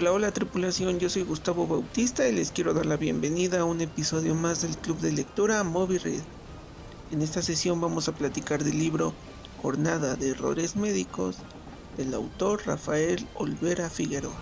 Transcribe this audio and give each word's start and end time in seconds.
Hola, 0.00 0.12
hola 0.12 0.30
tripulación, 0.30 1.00
yo 1.00 1.08
soy 1.08 1.24
Gustavo 1.24 1.66
Bautista 1.66 2.28
y 2.28 2.32
les 2.32 2.52
quiero 2.52 2.72
dar 2.72 2.86
la 2.86 2.96
bienvenida 2.96 3.58
a 3.58 3.64
un 3.64 3.80
episodio 3.80 4.36
más 4.36 4.62
del 4.62 4.76
Club 4.76 5.00
de 5.00 5.10
Lectura 5.10 5.64
Moby 5.64 5.98
Red. 5.98 6.20
En 7.10 7.20
esta 7.20 7.42
sesión 7.42 7.80
vamos 7.80 8.08
a 8.08 8.14
platicar 8.14 8.62
del 8.62 8.78
libro 8.78 9.12
Jornada 9.60 10.14
de 10.14 10.28
Errores 10.28 10.76
Médicos 10.76 11.38
del 11.96 12.14
autor 12.14 12.64
Rafael 12.64 13.26
Olvera 13.34 13.90
Figueroa. 13.90 14.36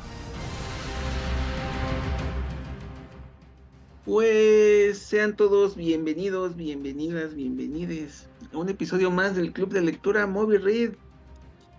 Pues 4.05 4.99
sean 4.99 5.37
todos 5.37 5.75
bienvenidos, 5.75 6.55
bienvenidas, 6.55 7.35
bienvenides 7.35 8.29
a 8.53 8.59
un 8.59 8.69
episodio 8.69 9.11
más 9.11 9.35
del 9.35 9.55
Club 9.55 9.71
de 9.71 9.81
Lectura 9.81 10.27
Moby 10.27 10.59
Red. 10.59 10.97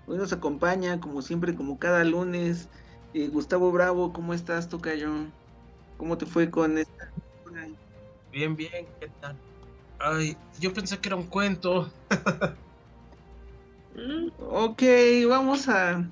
Hoy 0.08 0.18
nos 0.18 0.34
acompaña, 0.34 1.00
como 1.00 1.22
siempre, 1.22 1.54
como 1.54 1.78
cada 1.78 2.04
lunes, 2.04 2.70
eh, 3.18 3.30
Gustavo 3.30 3.72
Bravo, 3.72 4.14
¿cómo 4.14 4.34
estás, 4.34 4.70
Tocayo? 4.70 5.10
¿Cómo 5.98 6.20
te 6.20 6.28
fue 6.28 6.52
con 6.52 6.78
esta? 6.78 7.12
Bien, 8.32 8.56
bien, 8.56 8.86
¿qué 9.00 9.10
tal? 9.20 9.36
Ay, 9.98 10.38
yo 10.60 10.72
pensé 10.72 11.00
que 11.00 11.10
era 11.10 11.16
un 11.16 11.26
cuento. 11.26 11.92
ok, 14.40 14.84
vamos 15.28 15.68
a, 15.68 16.08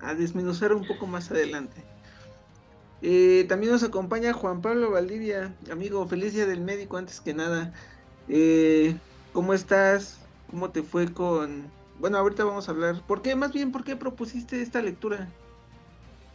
a, 0.00 0.14
desmenuzar 0.14 0.72
un 0.72 0.84
poco 0.84 1.06
más 1.06 1.30
adelante. 1.30 1.84
Eh, 3.00 3.44
también 3.48 3.70
nos 3.70 3.84
acompaña 3.84 4.32
Juan 4.32 4.60
Pablo 4.60 4.90
Valdivia, 4.90 5.54
amigo, 5.70 6.04
feliz 6.08 6.34
día 6.34 6.46
del 6.46 6.62
médico 6.62 6.96
antes 6.96 7.20
que 7.20 7.34
nada. 7.34 7.72
Eh, 8.28 8.96
¿Cómo 9.32 9.54
estás? 9.54 10.18
¿Cómo 10.50 10.70
te 10.70 10.82
fue 10.82 11.12
con... 11.12 11.70
Bueno, 12.00 12.18
ahorita 12.18 12.42
vamos 12.42 12.68
a 12.68 12.72
hablar. 12.72 13.00
¿Por 13.06 13.22
qué? 13.22 13.36
Más 13.36 13.52
bien, 13.52 13.70
¿por 13.70 13.84
qué 13.84 13.94
propusiste 13.94 14.60
esta 14.60 14.82
lectura? 14.82 15.28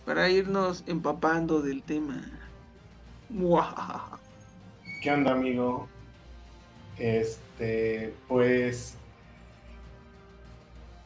Para 0.09 0.27
irnos 0.27 0.83
empapando 0.87 1.61
del 1.61 1.83
tema. 1.83 2.19
¿Qué 5.03 5.11
onda, 5.11 5.33
amigo? 5.33 5.87
Este, 6.97 8.15
pues 8.27 8.95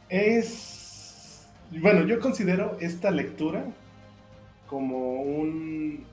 es, 0.08 1.46
bueno, 1.82 2.06
yo 2.06 2.18
considero 2.18 2.78
esta 2.80 3.10
lectura 3.10 3.66
como 4.68 5.20
un 5.20 6.06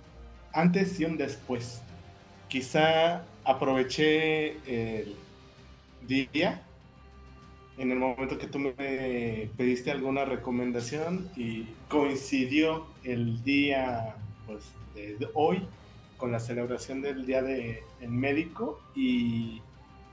antes 0.51 0.99
y 0.99 1.05
un 1.05 1.15
después. 1.15 1.81
Quizá 2.49 3.23
aproveché 3.45 4.57
el 4.67 5.15
día 6.05 6.61
en 7.81 7.91
el 7.91 7.97
momento 7.97 8.37
que 8.37 8.45
tú 8.45 8.59
me 8.59 9.49
pediste 9.57 9.89
alguna 9.89 10.23
recomendación 10.23 11.31
y 11.35 11.65
coincidió 11.89 12.85
el 13.03 13.43
día 13.43 14.15
pues, 14.45 14.63
de 14.93 15.27
hoy 15.33 15.65
con 16.17 16.31
la 16.31 16.39
celebración 16.39 17.01
del 17.01 17.25
Día 17.25 17.41
del 17.41 17.81
Médico 18.07 18.79
y 18.93 19.63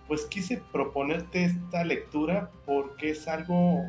pues 0.07 0.25
quise 0.25 0.63
proponerte 0.73 1.45
esta 1.45 1.85
lectura 1.85 2.51
porque 2.65 3.11
es 3.11 3.29
algo 3.29 3.83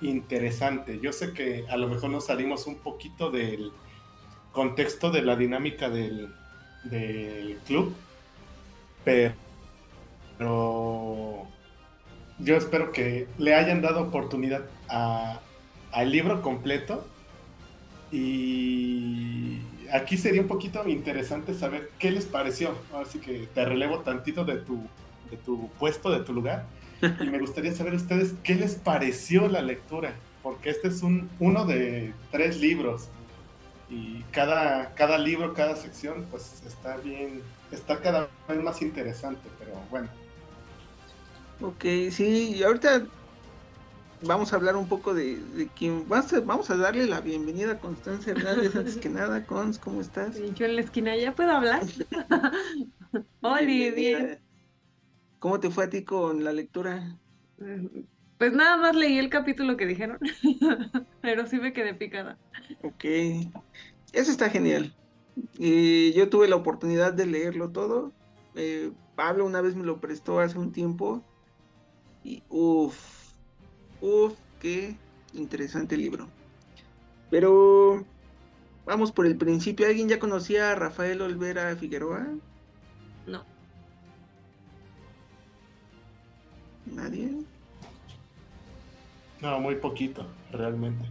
interesante. 0.00 0.98
Yo 0.98 1.12
sé 1.12 1.32
que 1.32 1.66
a 1.68 1.76
lo 1.76 1.86
mejor 1.86 2.10
nos 2.10 2.26
salimos 2.26 2.66
un 2.66 2.78
poquito 2.78 3.30
del 3.30 3.70
contexto 4.50 5.12
de 5.12 5.22
la 5.22 5.36
dinámica 5.36 5.88
del, 5.88 6.34
del 6.82 7.56
club, 7.64 7.94
pero 9.04 9.36
yo 12.42 12.56
espero 12.56 12.92
que 12.92 13.26
le 13.38 13.54
hayan 13.54 13.82
dado 13.82 14.02
oportunidad 14.02 14.62
al 14.88 16.10
libro 16.10 16.42
completo. 16.42 17.06
Y 18.12 19.58
aquí 19.92 20.16
sería 20.16 20.40
un 20.40 20.48
poquito 20.48 20.86
interesante 20.88 21.54
saber 21.54 21.90
qué 21.98 22.10
les 22.10 22.24
pareció. 22.26 22.74
Así 22.94 23.18
que 23.18 23.48
te 23.54 23.64
relevo 23.64 24.00
tantito 24.00 24.44
de 24.44 24.56
tu, 24.56 24.82
de 25.30 25.36
tu 25.36 25.68
puesto, 25.78 26.10
de 26.10 26.20
tu 26.20 26.32
lugar. 26.32 26.66
Y 27.02 27.30
me 27.30 27.38
gustaría 27.38 27.74
saber 27.74 27.94
ustedes 27.94 28.34
qué 28.42 28.54
les 28.54 28.74
pareció 28.74 29.48
la 29.48 29.62
lectura. 29.62 30.14
Porque 30.42 30.70
este 30.70 30.88
es 30.88 31.02
un, 31.02 31.28
uno 31.38 31.66
de 31.66 32.12
tres 32.30 32.60
libros. 32.60 33.08
Y 33.88 34.22
cada, 34.30 34.94
cada 34.94 35.18
libro, 35.18 35.52
cada 35.52 35.76
sección, 35.76 36.26
pues 36.30 36.62
está 36.64 36.96
bien, 36.98 37.42
está 37.72 38.00
cada 38.00 38.28
vez 38.48 38.62
más 38.62 38.82
interesante. 38.82 39.48
Pero 39.58 39.72
bueno, 39.90 40.08
Ok, 41.62 41.84
sí, 42.10 42.54
y 42.56 42.62
ahorita 42.62 43.06
vamos 44.22 44.52
a 44.52 44.56
hablar 44.56 44.76
un 44.76 44.88
poco 44.88 45.12
de, 45.12 45.36
de 45.36 45.68
quién. 45.76 46.08
Vamos 46.08 46.70
a, 46.70 46.76
darle 46.76 47.06
la 47.06 47.20
bienvenida 47.20 47.72
a 47.72 47.78
Constanza 47.78 48.30
Hernández 48.30 48.74
antes 48.74 48.96
que 48.96 49.08
nada. 49.10 49.44
Cons, 49.44 49.78
¿cómo 49.78 50.00
estás? 50.00 50.40
Yo 50.54 50.66
en 50.66 50.76
la 50.76 50.80
esquina 50.80 51.16
ya 51.16 51.34
puedo 51.34 51.50
hablar. 51.50 51.82
Hola, 53.42 53.60
bien. 53.60 54.38
¿Cómo 55.38 55.60
te 55.60 55.70
fue 55.70 55.84
a 55.84 55.90
ti 55.90 56.04
con 56.04 56.44
la 56.44 56.52
lectura? 56.52 57.18
Pues 58.38 58.52
nada 58.52 58.78
más 58.78 58.96
leí 58.96 59.18
el 59.18 59.28
capítulo 59.28 59.76
que 59.76 59.86
dijeron, 59.86 60.18
pero 61.20 61.46
sí 61.46 61.58
me 61.58 61.72
quedé 61.72 61.94
picada. 61.94 62.38
Ok, 62.82 63.04
eso 64.12 64.30
está 64.30 64.48
genial. 64.48 64.94
y 65.54 66.12
yo 66.12 66.30
tuve 66.30 66.48
la 66.48 66.56
oportunidad 66.56 67.12
de 67.12 67.26
leerlo 67.26 67.70
todo. 67.70 68.12
Eh, 68.54 68.92
Pablo 69.14 69.44
una 69.44 69.60
vez 69.60 69.76
me 69.76 69.84
lo 69.84 70.00
prestó 70.00 70.40
hace 70.40 70.58
un 70.58 70.72
tiempo 70.72 71.22
y 72.24 72.42
uff, 72.48 73.32
uff, 74.00 74.34
qué 74.60 74.96
interesante 75.34 75.96
libro. 75.96 76.28
Pero 77.30 78.04
vamos 78.84 79.12
por 79.12 79.26
el 79.26 79.36
principio. 79.36 79.86
¿Alguien 79.86 80.08
ya 80.08 80.18
conocía 80.18 80.72
a 80.72 80.74
Rafael 80.74 81.22
Olvera 81.22 81.74
Figueroa? 81.76 82.26
No. 83.26 83.44
¿Nadie? 86.86 87.30
No, 89.40 89.60
muy 89.60 89.76
poquito, 89.76 90.26
realmente. 90.52 91.04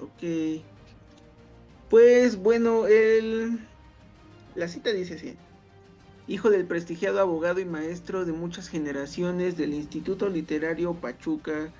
Ok. 0.00 0.62
Pues 1.88 2.36
bueno, 2.36 2.86
el... 2.86 3.60
la 4.56 4.68
cita 4.68 4.90
dice 4.90 5.14
así 5.14 5.36
hijo 6.28 6.50
del 6.50 6.66
prestigiado 6.66 7.20
abogado 7.20 7.60
y 7.60 7.64
maestro 7.64 8.24
de 8.24 8.32
muchas 8.32 8.68
generaciones 8.68 9.56
del 9.56 9.74
Instituto 9.74 10.28
Literario 10.28 10.94
Pachuca, 10.94 11.70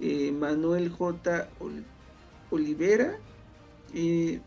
eh, 0.00 0.32
Manuel 0.32 0.90
J. 0.90 1.48
Olivera, 2.50 3.18
y 3.92 4.40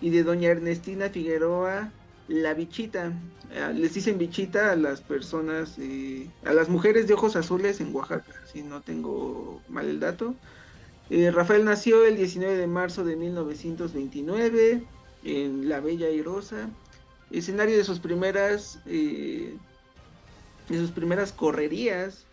de 0.00 0.22
doña 0.22 0.50
Ernestina 0.50 1.08
Figueroa, 1.08 1.90
la 2.28 2.54
bichita. 2.54 3.12
Ah, 3.56 3.72
les 3.72 3.94
dicen 3.94 4.18
bichita 4.18 4.72
a 4.72 4.76
las 4.76 5.00
personas, 5.00 5.76
eh, 5.78 6.28
a 6.44 6.52
las 6.52 6.68
mujeres 6.68 7.06
de 7.06 7.14
ojos 7.14 7.36
azules 7.36 7.80
en 7.80 7.94
Oaxaca, 7.94 8.32
si 8.52 8.62
no 8.62 8.82
tengo 8.82 9.60
mal 9.68 9.86
el 9.86 10.00
dato. 10.00 10.34
Eh, 11.10 11.30
Rafael 11.30 11.64
nació 11.64 12.04
el 12.04 12.16
19 12.16 12.56
de 12.56 12.66
marzo 12.66 13.04
de 13.04 13.16
1929 13.16 14.82
en 15.24 15.68
La 15.68 15.80
Bella 15.80 16.10
y 16.10 16.22
Rosa 16.22 16.68
escenario 17.30 17.76
de 17.76 17.84
sus 17.84 18.00
primeras 18.00 18.78
eh, 18.86 19.56
de 20.68 20.78
sus 20.78 20.90
primeras 20.90 21.32
correrías, 21.32 22.24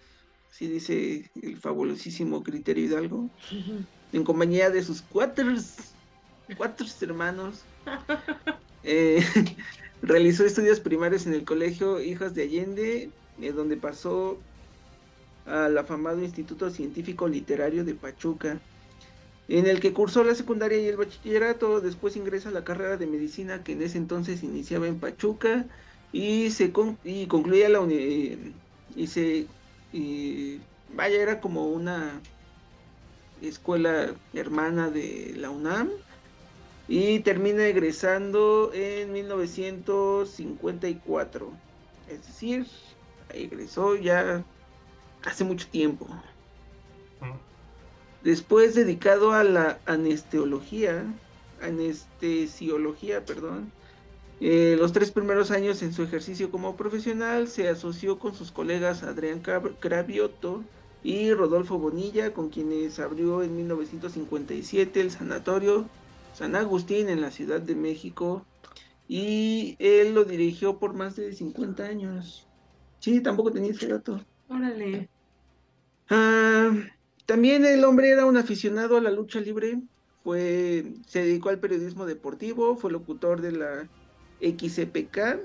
así 0.49 0.67
dice 0.67 1.29
el 1.41 1.57
fabulosísimo 1.57 2.43
Criterio 2.43 2.85
Hidalgo, 2.85 3.29
en 4.13 4.23
compañía 4.23 4.69
de 4.69 4.83
sus 4.83 5.01
cuatro, 5.01 5.53
cuatro 6.57 6.85
hermanos. 7.01 7.61
Eh, 8.83 9.23
realizó 10.01 10.45
estudios 10.45 10.79
primarios 10.79 11.25
en 11.27 11.33
el 11.33 11.43
colegio 11.43 12.01
Hijas 12.01 12.33
de 12.33 12.43
Allende, 12.43 13.09
eh, 13.41 13.51
donde 13.51 13.77
pasó 13.77 14.39
al 15.45 15.77
afamado 15.77 16.23
Instituto 16.23 16.69
Científico 16.69 17.27
Literario 17.27 17.83
de 17.83 17.95
Pachuca 17.95 18.59
en 19.57 19.67
el 19.67 19.81
que 19.81 19.91
cursó 19.91 20.23
la 20.23 20.33
secundaria 20.33 20.79
y 20.79 20.87
el 20.87 20.95
bachillerato, 20.95 21.81
después 21.81 22.15
ingresa 22.15 22.47
a 22.49 22.53
la 22.53 22.63
carrera 22.63 22.95
de 22.95 23.05
medicina 23.05 23.65
que 23.65 23.73
en 23.73 23.81
ese 23.81 23.97
entonces 23.97 24.43
iniciaba 24.43 24.87
en 24.87 24.97
Pachuca 24.97 25.65
y 26.13 26.51
se 26.51 26.71
y 27.03 27.27
concluía 27.27 27.67
la 27.67 27.81
y 28.95 29.07
se 29.07 29.47
vaya 30.93 31.21
era 31.21 31.41
como 31.41 31.67
una 31.67 32.21
escuela 33.41 34.15
hermana 34.33 34.89
de 34.89 35.33
la 35.35 35.49
UNAM 35.49 35.89
y 36.87 37.19
termina 37.19 37.65
egresando 37.65 38.71
en 38.73 39.11
1954 39.11 41.51
es 42.07 42.25
decir 42.25 42.67
egresó 43.33 43.97
ya 43.97 44.45
hace 45.23 45.43
mucho 45.43 45.67
tiempo 45.67 46.07
Después 48.23 48.75
dedicado 48.75 49.33
a 49.33 49.43
la 49.43 49.79
anesteología, 49.85 51.05
anestesiología, 51.61 53.25
perdón. 53.25 53.71
Eh, 54.39 54.75
los 54.79 54.91
tres 54.91 55.11
primeros 55.11 55.51
años 55.51 55.81
en 55.83 55.93
su 55.93 56.03
ejercicio 56.03 56.49
como 56.49 56.75
profesional 56.75 57.47
se 57.47 57.69
asoció 57.69 58.17
con 58.17 58.33
sus 58.33 58.51
colegas 58.51 59.03
Adrián 59.03 59.41
Cravioto 59.41 60.63
y 61.03 61.31
Rodolfo 61.33 61.77
Bonilla, 61.77 62.33
con 62.33 62.49
quienes 62.49 62.99
abrió 62.99 63.43
en 63.43 63.55
1957 63.55 65.01
el 65.01 65.11
sanatorio 65.11 65.85
San 66.33 66.55
Agustín 66.55 67.09
en 67.09 67.21
la 67.21 67.31
Ciudad 67.31 67.61
de 67.61 67.75
México 67.75 68.45
y 69.07 69.75
él 69.79 70.13
lo 70.15 70.23
dirigió 70.23 70.79
por 70.79 70.93
más 70.93 71.15
de 71.15 71.33
50 71.33 71.83
años. 71.83 72.47
Sí, 72.99 73.19
tampoco 73.19 73.51
tenía 73.51 73.71
ese 73.71 73.87
dato. 73.87 74.23
Órale. 74.47 75.09
Ah, 76.09 76.71
también 77.31 77.65
el 77.65 77.85
hombre 77.85 78.09
era 78.09 78.25
un 78.25 78.35
aficionado 78.35 78.97
a 78.97 79.01
la 79.01 79.09
lucha 79.09 79.39
libre, 79.39 79.79
fue, 80.21 80.95
se 81.07 81.23
dedicó 81.23 81.47
al 81.47 81.59
periodismo 81.59 82.05
deportivo, 82.05 82.75
fue 82.75 82.91
locutor 82.91 83.39
de 83.39 83.53
la 83.53 83.89
XCPK 84.41 85.39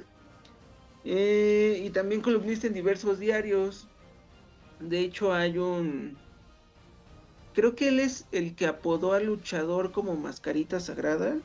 eh, 1.05 1.81
y 1.87 1.91
también 1.91 2.23
columnista 2.23 2.67
en 2.67 2.75
diversos 2.75 3.21
diarios. 3.21 3.87
De 4.81 4.99
hecho, 4.99 5.33
hay 5.33 5.59
un. 5.59 6.19
Creo 7.55 7.77
que 7.77 7.87
él 7.87 8.01
es 8.01 8.27
el 8.33 8.57
que 8.57 8.67
apodó 8.67 9.13
al 9.13 9.27
luchador 9.27 9.93
como 9.93 10.17
mascarita 10.17 10.81
sagrada. 10.81 11.37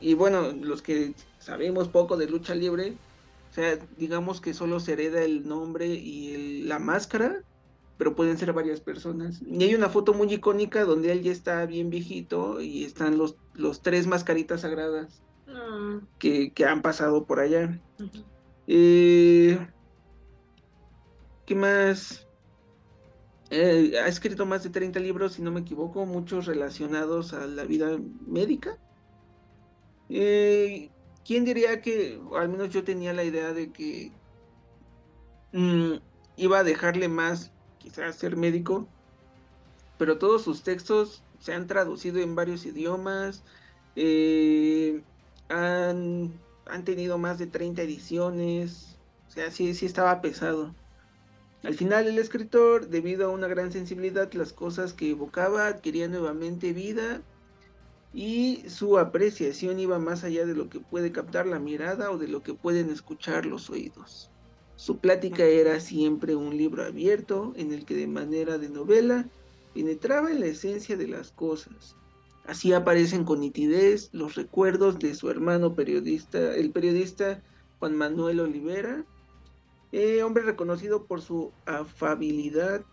Y 0.00 0.14
bueno, 0.14 0.50
los 0.50 0.82
que 0.82 1.14
sabemos 1.38 1.86
poco 1.86 2.16
de 2.16 2.28
lucha 2.28 2.56
libre, 2.56 2.96
o 3.52 3.54
sea, 3.54 3.78
digamos 3.98 4.40
que 4.40 4.52
solo 4.52 4.80
se 4.80 4.94
hereda 4.94 5.22
el 5.22 5.46
nombre 5.46 5.86
y 5.86 6.62
la 6.62 6.80
máscara, 6.80 7.44
pero 7.98 8.14
pueden 8.14 8.38
ser 8.38 8.52
varias 8.52 8.80
personas. 8.80 9.42
Y 9.46 9.62
hay 9.62 9.74
una 9.74 9.88
foto 9.88 10.14
muy 10.14 10.32
icónica 10.32 10.84
donde 10.84 11.12
él 11.12 11.22
ya 11.22 11.32
está 11.32 11.66
bien 11.66 11.90
viejito 11.90 12.60
y 12.60 12.84
están 12.84 13.18
los, 13.18 13.36
los 13.54 13.82
tres 13.82 14.06
mascaritas 14.06 14.62
sagradas 14.62 15.22
Ah, 15.54 16.00
que, 16.18 16.52
que 16.52 16.64
han 16.64 16.82
pasado 16.82 17.26
por 17.26 17.40
allá. 17.40 17.80
Eh, 18.66 19.58
¿Qué 21.46 21.54
más? 21.54 22.26
Eh, 23.50 23.98
ha 24.02 24.06
escrito 24.06 24.46
más 24.46 24.62
de 24.62 24.70
30 24.70 24.98
libros, 25.00 25.34
si 25.34 25.42
no 25.42 25.50
me 25.50 25.60
equivoco, 25.60 26.06
muchos 26.06 26.46
relacionados 26.46 27.34
a 27.34 27.46
la 27.46 27.64
vida 27.64 27.98
médica. 28.26 28.78
Eh, 30.08 30.90
¿Quién 31.24 31.44
diría 31.44 31.82
que, 31.82 32.18
o 32.30 32.36
al 32.36 32.48
menos 32.48 32.70
yo 32.70 32.82
tenía 32.82 33.12
la 33.12 33.24
idea 33.24 33.52
de 33.52 33.70
que 33.72 34.12
mm, 35.52 35.94
iba 36.36 36.58
a 36.58 36.64
dejarle 36.64 37.08
más, 37.08 37.51
quizás 37.82 38.16
ser 38.16 38.36
médico, 38.36 38.86
pero 39.98 40.18
todos 40.18 40.42
sus 40.42 40.62
textos 40.62 41.22
se 41.40 41.52
han 41.52 41.66
traducido 41.66 42.20
en 42.20 42.34
varios 42.34 42.64
idiomas, 42.64 43.42
eh, 43.96 45.02
han, 45.48 46.32
tenido 46.84 47.18
más 47.18 47.38
de 47.38 47.46
30 47.46 47.82
ediciones, 47.82 48.96
o 49.28 49.30
sea, 49.30 49.50
sí, 49.50 49.74
sí 49.74 49.86
estaba 49.86 50.20
pesado. 50.20 50.74
Al 51.62 51.74
final 51.74 52.06
el 52.06 52.18
escritor, 52.18 52.88
debido 52.88 53.26
a 53.26 53.30
una 53.30 53.46
gran 53.46 53.70
sensibilidad, 53.70 54.32
las 54.32 54.52
cosas 54.52 54.92
que 54.92 55.10
evocaba 55.10 55.66
adquirían 55.66 56.10
nuevamente 56.10 56.72
vida 56.72 57.22
y 58.12 58.64
su 58.68 58.98
apreciación 58.98 59.78
iba 59.78 59.98
más 59.98 60.24
allá 60.24 60.44
de 60.44 60.54
lo 60.54 60.68
que 60.68 60.80
puede 60.80 61.12
captar 61.12 61.46
la 61.46 61.60
mirada 61.60 62.10
o 62.10 62.18
de 62.18 62.28
lo 62.28 62.42
que 62.42 62.54
pueden 62.54 62.90
escuchar 62.90 63.46
los 63.46 63.70
oídos. 63.70 64.31
Su 64.76 64.98
plática 64.98 65.44
era 65.44 65.80
siempre 65.80 66.34
un 66.34 66.56
libro 66.56 66.84
abierto 66.84 67.52
en 67.56 67.72
el 67.72 67.84
que 67.84 67.94
de 67.94 68.06
manera 68.06 68.58
de 68.58 68.68
novela 68.68 69.28
penetraba 69.74 70.30
en 70.30 70.40
la 70.40 70.46
esencia 70.46 70.96
de 70.96 71.08
las 71.08 71.30
cosas. 71.32 71.96
Así 72.46 72.72
aparecen 72.72 73.24
con 73.24 73.40
nitidez 73.40 74.08
los 74.12 74.34
recuerdos 74.34 74.98
de 74.98 75.14
su 75.14 75.30
hermano 75.30 75.74
periodista, 75.74 76.54
el 76.54 76.72
periodista 76.72 77.42
Juan 77.78 77.96
Manuel 77.96 78.40
Olivera, 78.40 79.04
eh, 79.92 80.22
hombre 80.22 80.42
reconocido 80.42 81.04
por 81.04 81.20
su 81.20 81.52
afabilidad, 81.66 82.84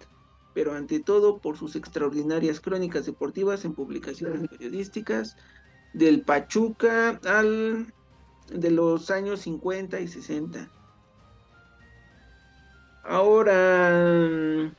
pero 0.54 0.74
ante 0.74 1.00
todo 1.00 1.40
por 1.40 1.58
sus 1.58 1.76
extraordinarias 1.76 2.60
crónicas 2.60 3.06
deportivas 3.06 3.66
en 3.66 3.74
publicaciones 3.74 4.48
periodísticas 4.50 5.36
del 5.94 6.22
Pachuca 6.22 7.20
al 7.24 7.94
de 8.52 8.72
los 8.72 9.10
años 9.10 9.42
50 9.42 10.00
y 10.00 10.08
60. 10.08 10.70
Ahora, 13.04 14.72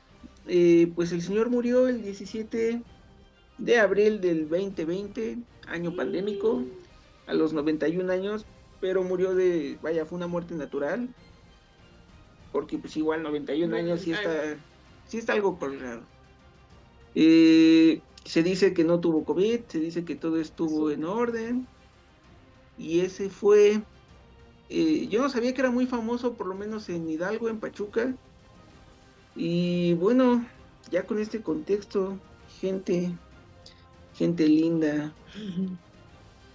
eh, 0.46 0.92
pues 0.94 1.12
el 1.12 1.22
señor 1.22 1.50
murió 1.50 1.88
el 1.88 2.02
17 2.02 2.82
de 3.58 3.78
abril 3.78 4.20
del 4.20 4.48
2020, 4.48 5.38
año 5.66 5.94
pandémico, 5.94 6.62
a 7.26 7.34
los 7.34 7.52
91 7.52 8.10
años, 8.12 8.46
pero 8.80 9.02
murió 9.02 9.34
de, 9.34 9.78
vaya, 9.82 10.06
fue 10.06 10.16
una 10.16 10.26
muerte 10.26 10.54
natural, 10.54 11.08
porque 12.52 12.78
pues 12.78 12.96
igual 12.96 13.22
91 13.22 13.76
años 13.76 14.00
sí 14.00 14.12
está, 14.12 14.56
sí 15.06 15.18
está 15.18 15.34
algo 15.34 15.58
raro. 15.60 16.02
Eh, 17.14 18.00
se 18.24 18.42
dice 18.42 18.72
que 18.72 18.84
no 18.84 19.00
tuvo 19.00 19.24
COVID, 19.24 19.60
se 19.68 19.80
dice 19.80 20.04
que 20.04 20.16
todo 20.16 20.40
estuvo 20.40 20.90
en 20.90 21.04
orden, 21.04 21.66
y 22.78 23.00
ese 23.00 23.28
fue, 23.28 23.82
eh, 24.70 25.08
yo 25.08 25.20
no 25.20 25.28
sabía 25.28 25.52
que 25.52 25.60
era 25.60 25.70
muy 25.70 25.86
famoso, 25.86 26.34
por 26.34 26.46
lo 26.46 26.54
menos 26.54 26.88
en 26.88 27.08
Hidalgo, 27.10 27.48
en 27.48 27.58
Pachuca, 27.58 28.14
y 29.34 29.94
bueno, 29.94 30.46
ya 30.90 31.04
con 31.04 31.18
este 31.18 31.42
contexto, 31.42 32.18
gente, 32.60 33.12
gente 34.14 34.46
linda. 34.46 35.12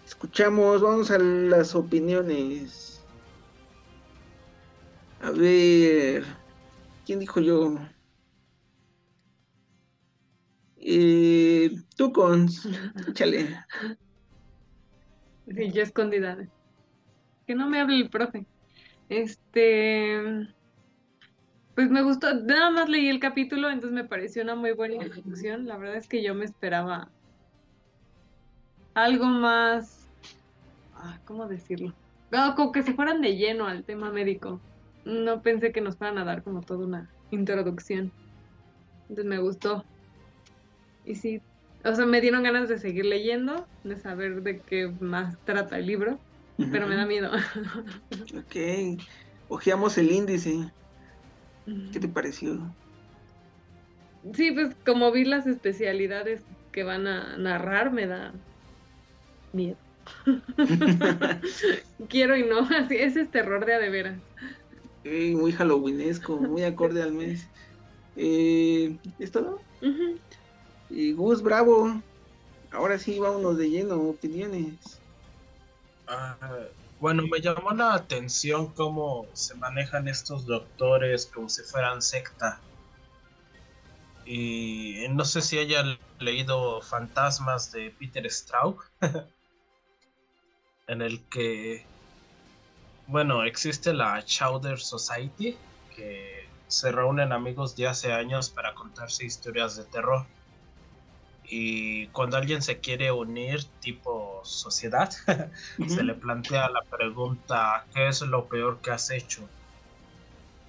Escuchamos, 0.05 0.81
vamos 0.81 1.11
a 1.11 1.17
las 1.17 1.75
opiniones. 1.75 3.01
A 5.21 5.31
ver, 5.31 6.23
¿quién 7.05 7.19
dijo 7.19 7.39
yo? 7.39 7.75
Eh, 10.77 11.71
tú 11.97 12.13
con, 12.13 12.47
échale. 13.09 13.57
Sí, 15.47 15.71
yo 15.71 15.81
escondida. 15.81 16.37
Que 17.45 17.55
no 17.55 17.67
me 17.67 17.79
hable 17.79 17.97
el 17.97 18.09
profe. 18.09 18.45
Este, 19.09 20.47
pues 21.75 21.89
me 21.89 22.01
gustó, 22.01 22.33
nada 22.33 22.69
más 22.71 22.89
leí 22.89 23.07
el 23.07 23.19
capítulo, 23.19 23.69
entonces 23.69 23.91
me 23.91 24.05
pareció 24.05 24.41
una 24.43 24.55
muy 24.55 24.71
buena 24.71 24.95
introducción. 24.95 25.67
La 25.67 25.77
verdad 25.77 25.97
es 25.97 26.07
que 26.07 26.23
yo 26.23 26.33
me 26.33 26.45
esperaba 26.45 27.09
algo 28.93 29.25
más, 29.25 30.09
ah, 30.95 31.19
¿cómo 31.25 31.47
decirlo? 31.47 31.93
No, 32.31 32.55
como 32.55 32.71
que 32.71 32.81
se 32.81 32.93
fueran 32.93 33.21
de 33.21 33.35
lleno 33.35 33.67
al 33.67 33.83
tema 33.83 34.09
médico. 34.09 34.59
No 35.03 35.41
pensé 35.41 35.71
que 35.71 35.81
nos 35.81 35.97
fueran 35.97 36.17
a 36.17 36.23
dar 36.23 36.43
como 36.43 36.61
toda 36.61 36.85
una 36.85 37.11
introducción. 37.29 38.11
Entonces 39.01 39.25
me 39.25 39.37
gustó. 39.37 39.83
Y 41.05 41.15
sí, 41.15 41.41
o 41.83 41.93
sea, 41.93 42.05
me 42.05 42.21
dieron 42.21 42.41
ganas 42.41 42.67
de 42.67 42.79
seguir 42.79 43.05
leyendo, 43.05 43.67
de 43.83 43.97
saber 43.97 44.41
de 44.41 44.59
qué 44.61 44.87
más 44.99 45.37
trata 45.45 45.77
el 45.77 45.85
libro, 45.85 46.19
pero 46.57 46.87
me 46.87 46.95
da 46.95 47.05
miedo. 47.05 47.31
Ok, 48.37 49.01
ojeamos 49.49 49.97
el 49.97 50.11
índice. 50.11 50.71
¿Qué 51.91 51.99
te 51.99 52.07
pareció? 52.07 52.59
Sí, 54.33 54.51
pues 54.51 54.75
como 54.85 55.11
vi 55.11 55.25
las 55.25 55.47
especialidades 55.47 56.41
que 56.71 56.83
van 56.83 57.07
a 57.07 57.37
narrar, 57.37 57.91
me 57.91 58.07
da 58.07 58.33
miedo. 59.53 59.77
Quiero 62.09 62.37
y 62.37 62.43
no, 62.43 62.59
así 62.59 62.95
ese 62.97 63.21
es 63.21 63.31
terror 63.31 63.65
de 63.65 63.73
a 63.73 63.79
de 63.79 63.89
veras. 63.89 64.19
Muy 65.03 65.51
halloweenesco, 65.51 66.37
muy 66.37 66.63
acorde 66.63 67.01
al 67.01 67.13
mes. 67.13 67.47
Eh, 68.15 68.97
¿Es 69.19 69.31
todo? 69.31 69.59
Y 70.89 71.13
Gus, 71.13 71.41
bravo. 71.41 72.01
Ahora 72.71 72.97
sí, 72.97 73.19
vámonos 73.19 73.57
de 73.57 73.69
lleno, 73.69 74.01
opiniones. 74.01 74.99
Ah, 76.07 76.37
bueno, 76.99 77.23
me 77.27 77.41
llamó 77.41 77.71
la 77.71 77.93
atención 77.93 78.73
cómo 78.73 79.27
se 79.33 79.55
manejan 79.55 80.07
estos 80.07 80.45
doctores 80.45 81.25
como 81.33 81.49
si 81.49 81.63
fueran 81.63 82.01
secta. 82.01 82.61
Y 84.25 85.05
no 85.11 85.23
sé 85.25 85.41
si 85.41 85.59
haya 85.59 85.83
leído 86.19 86.81
Fantasmas 86.81 87.71
de 87.71 87.91
Peter 87.91 88.29
Straub, 88.31 88.79
en 90.87 91.01
el 91.01 91.27
que, 91.29 91.85
bueno, 93.07 93.43
existe 93.43 93.93
la 93.93 94.23
Chowder 94.23 94.79
Society, 94.79 95.55
que 95.95 96.47
se 96.67 96.91
reúnen 96.91 97.31
amigos 97.31 97.75
de 97.75 97.87
hace 97.87 98.13
años 98.13 98.49
para 98.49 98.73
contarse 98.73 99.25
historias 99.25 99.75
de 99.75 99.85
terror. 99.85 100.25
Y 101.47 102.07
cuando 102.07 102.37
alguien 102.37 102.63
se 102.63 102.79
quiere 102.79 103.11
unir, 103.11 103.63
tipo 103.79 104.24
sociedad, 104.45 105.09
se 105.87 106.03
le 106.03 106.13
plantea 106.13 106.69
la 106.69 106.81
pregunta, 106.89 107.85
¿qué 107.93 108.07
es 108.07 108.21
lo 108.21 108.47
peor 108.47 108.79
que 108.81 108.91
has 108.91 109.09
hecho? 109.11 109.41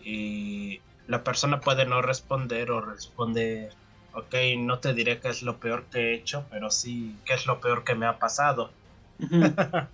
Y 0.05 0.81
la 1.07 1.23
persona 1.23 1.61
puede 1.61 1.87
no 1.87 2.03
responder 2.03 2.71
o 2.71 2.81
responder, 2.81 3.73
ok, 4.15 4.35
no 4.59 4.79
te 4.79 4.95
diré 4.95 5.21
qué 5.21 5.29
es 5.29 5.43
lo 5.43 5.59
peor 5.59 5.85
que 5.85 5.99
he 5.99 6.15
hecho, 6.15 6.45
pero 6.51 6.71
sí 6.71 7.15
qué 7.25 7.35
es 7.35 7.47
lo 7.47 7.61
peor 7.61 7.85
que 7.85 7.95
me 7.95 8.07
ha 8.07 8.19
pasado, 8.19 8.71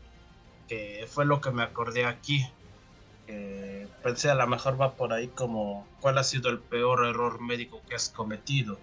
que 0.68 1.06
fue 1.08 1.24
lo 1.24 1.40
que 1.40 1.50
me 1.50 1.62
acordé 1.62 2.06
aquí. 2.06 2.44
pensé 4.02 4.30
a 4.30 4.34
lo 4.34 4.46
mejor 4.46 4.80
va 4.80 4.94
por 4.94 5.12
ahí 5.12 5.28
como 5.28 5.86
cuál 6.00 6.18
ha 6.18 6.24
sido 6.24 6.50
el 6.50 6.58
peor 6.58 7.06
error 7.06 7.40
médico 7.40 7.82
que 7.88 7.94
has 7.94 8.08
cometido. 8.08 8.78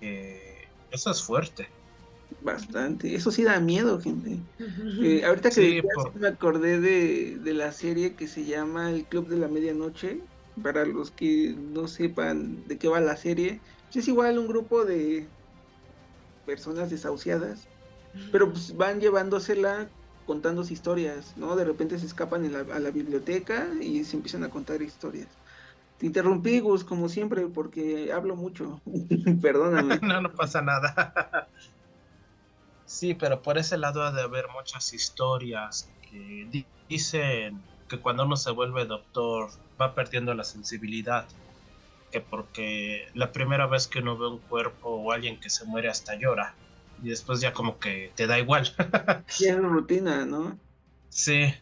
eso 0.00 1.10
es 1.10 1.22
fuerte. 1.22 1.68
Bastante, 2.40 3.14
eso 3.14 3.30
sí 3.30 3.42
da 3.42 3.60
miedo, 3.60 4.00
gente. 4.00 4.44
Eh, 5.02 5.24
ahorita 5.24 5.50
que 5.50 5.82
me 6.14 6.28
acordé 6.28 6.80
de, 6.80 7.38
de, 7.38 7.52
la 7.54 7.72
serie 7.72 8.14
que 8.14 8.26
se 8.26 8.44
llama 8.44 8.90
El 8.90 9.06
Club 9.06 9.28
de 9.28 9.38
la 9.38 9.48
Medianoche. 9.48 10.20
Para 10.62 10.84
los 10.84 11.12
que 11.12 11.54
no 11.56 11.86
sepan 11.86 12.66
de 12.66 12.78
qué 12.78 12.88
va 12.88 12.98
la 13.00 13.16
serie, 13.16 13.62
es 13.94 14.08
igual 14.08 14.38
un 14.38 14.48
grupo 14.48 14.84
de 14.84 15.30
personas 16.44 16.90
desahuciadas, 16.90 17.68
pero 18.32 18.50
pues 18.50 18.74
van 18.74 19.00
llevándosela 19.00 19.92
contando 20.24 20.62
historias, 20.62 21.36
¿no? 21.36 21.54
De 21.56 21.64
repente 21.64 21.98
se 21.98 22.06
escapan 22.06 22.52
a 22.54 22.78
la 22.80 22.90
biblioteca 22.90 23.68
y 23.80 24.02
se 24.04 24.16
empiezan 24.16 24.44
a 24.44 24.50
contar 24.50 24.82
historias. 24.82 25.28
Te 25.98 26.06
interrumpí, 26.06 26.60
Gus, 26.60 26.84
como 26.84 27.08
siempre, 27.08 27.48
porque 27.48 28.12
hablo 28.12 28.36
mucho. 28.36 28.80
Perdóname. 29.42 29.98
no, 30.02 30.20
no 30.20 30.32
pasa 30.34 30.62
nada. 30.62 31.50
Sí, 32.88 33.14
pero 33.14 33.42
por 33.42 33.58
ese 33.58 33.76
lado 33.76 34.02
ha 34.02 34.10
de 34.10 34.22
haber 34.22 34.46
muchas 34.48 34.92
historias 34.92 35.88
que 36.10 36.66
dicen 36.88 37.62
que 37.88 38.00
cuando 38.00 38.24
uno 38.24 38.36
se 38.36 38.50
vuelve 38.50 38.86
doctor 38.86 39.50
va 39.80 39.94
perdiendo 39.94 40.34
la 40.34 40.44
sensibilidad. 40.44 41.26
Que 42.10 42.20
porque 42.22 43.06
la 43.14 43.32
primera 43.32 43.66
vez 43.66 43.86
que 43.86 43.98
uno 43.98 44.16
ve 44.16 44.28
un 44.28 44.38
cuerpo 44.38 44.88
o 44.88 45.12
alguien 45.12 45.38
que 45.38 45.50
se 45.50 45.66
muere 45.66 45.90
hasta 45.90 46.14
llora 46.14 46.54
y 47.02 47.10
después 47.10 47.40
ya 47.40 47.52
como 47.52 47.78
que 47.78 48.10
te 48.16 48.26
da 48.26 48.38
igual. 48.38 48.64
ya 49.38 49.52
es 49.52 49.58
rutina, 49.58 50.24
¿no? 50.24 50.58
Sí. 51.10 51.54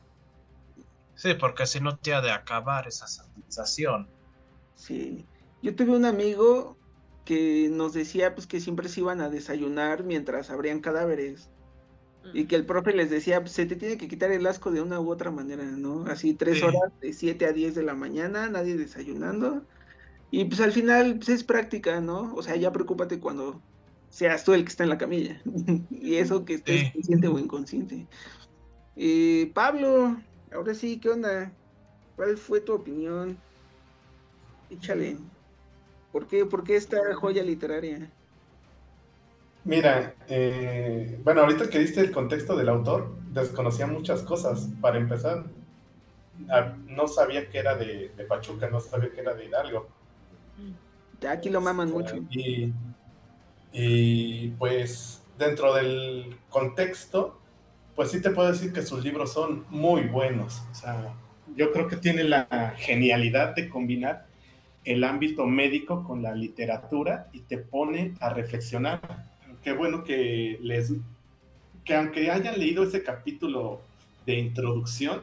Sí, 1.16 1.35
porque 1.35 1.66
si 1.66 1.80
no 1.80 1.97
te 1.97 2.14
ha 2.14 2.21
de 2.21 2.30
acabar 2.30 2.87
esa 2.87 3.09
sensación. 3.09 4.09
Sí. 4.76 5.26
Yo 5.62 5.75
tuve 5.75 5.97
un 5.97 6.04
amigo 6.04 6.76
que 7.26 7.68
nos 7.71 7.92
decía 7.92 8.35
pues 8.35 8.47
que 8.47 8.61
siempre 8.61 8.88
se 8.88 9.00
iban 9.00 9.21
a 9.21 9.28
desayunar 9.28 10.04
mientras 10.04 10.49
abrían 10.49 10.80
cadáveres. 10.80 11.50
Y 12.33 12.47
que 12.47 12.56
el 12.56 12.66
profe 12.66 12.92
les 12.92 13.09
decía, 13.09 13.40
pues, 13.40 13.52
se 13.52 13.66
te 13.66 13.76
tiene 13.76 13.97
que 13.99 14.09
quitar 14.09 14.33
el 14.33 14.47
asco 14.49 14.73
de 14.73 14.80
una 14.80 14.99
u 14.99 15.11
otra 15.11 15.30
manera, 15.30 15.62
¿no? 15.62 16.06
Así 16.06 16.35
tres 16.35 16.61
horas, 16.61 16.90
de 17.00 17.12
7 17.12 17.47
a 17.47 17.52
10 17.52 17.76
de 17.76 17.85
la 17.85 17.95
mañana, 17.95 18.49
nadie 18.49 18.76
desayunando. 18.76 19.62
Y 20.33 20.45
pues 20.47 20.61
al 20.61 20.73
final 20.73 21.16
pues, 21.18 21.28
es 21.28 21.45
práctica, 21.45 22.00
¿no? 22.00 22.35
O 22.35 22.42
sea, 22.42 22.56
ya 22.56 22.73
preocúpate 22.73 23.21
cuando 23.21 23.61
seas 24.11 24.45
tú 24.45 24.54
el 24.54 24.64
que 24.64 24.71
está 24.71 24.83
en 24.83 24.90
la 24.90 24.99
camilla. 24.99 25.40
y 25.90 26.16
eso 26.16 26.45
que 26.45 26.54
estés 26.54 26.92
consciente 26.92 27.28
o 27.28 27.38
inconsciente. 27.38 28.06
Eh, 28.97 29.52
Pablo, 29.54 30.16
ahora 30.52 30.75
sí, 30.75 30.99
¿qué 30.99 31.11
onda? 31.11 31.52
¿Cuál 32.16 32.38
fue 32.38 32.61
tu 32.61 32.73
opinión? 32.73 33.38
Échale. 34.71 35.16
¿Por 36.16 36.26
qué, 36.26 36.46
¿Por 36.46 36.64
qué 36.64 36.76
esta 36.76 36.96
joya 37.14 37.42
literaria? 37.42 38.11
Mira, 39.64 40.14
eh, 40.30 41.20
bueno, 41.23 41.42
ahorita 41.42 41.68
que 41.68 41.78
diste 41.78 42.00
el 42.00 42.11
contexto 42.11 42.56
del 42.56 42.70
autor, 42.70 43.14
desconocía 43.35 43.87
muchas 43.87 44.23
cosas. 44.23 44.66
Para 44.80 44.96
empezar, 44.96 45.44
no 46.87 47.06
sabía 47.06 47.50
que 47.50 47.58
era 47.58 47.75
de, 47.75 48.12
de 48.16 48.25
Pachuca, 48.25 48.70
no 48.70 48.80
sabía 48.80 49.11
que 49.11 49.20
era 49.20 49.35
de 49.35 49.44
Hidalgo. 49.44 49.88
Aquí 51.28 51.50
lo 51.50 51.61
maman 51.61 51.90
mucho. 51.90 52.16
Y, 52.30 52.73
y 53.75 54.49
pues 54.52 55.23
dentro 55.37 55.75
del 55.75 56.35
contexto, 56.49 57.38
pues 57.94 58.11
sí 58.11 58.23
te 58.23 58.30
puedo 58.30 58.50
decir 58.50 58.73
que 58.73 58.80
sus 58.80 59.04
libros 59.04 59.35
son 59.35 59.66
muy 59.68 60.04
buenos. 60.04 60.62
O 60.73 60.75
sea, 60.75 61.12
yo 61.54 61.73
creo 61.73 61.88
que 61.88 61.96
tiene 61.96 62.25
la 62.25 62.73
genialidad 62.78 63.54
de 63.54 63.68
combinar 63.68 64.25
el 64.87 65.05
ámbito 65.05 65.47
médico 65.47 66.02
con 66.05 66.23
la 66.23 66.35
literatura 66.35 67.28
y 67.33 67.40
te 67.40 67.59
pone 67.59 68.14
a 68.21 68.31
reflexionar. 68.31 69.00
Qué 69.62 69.73
bueno 69.73 70.02
que 70.05 70.59
les 70.62 70.95
que 71.85 71.95
aunque 71.95 72.31
hayan 72.31 72.59
leído 72.59 72.83
ese 72.83 73.02
capítulo 73.02 73.81
de 74.25 74.38
introducción, 74.38 75.23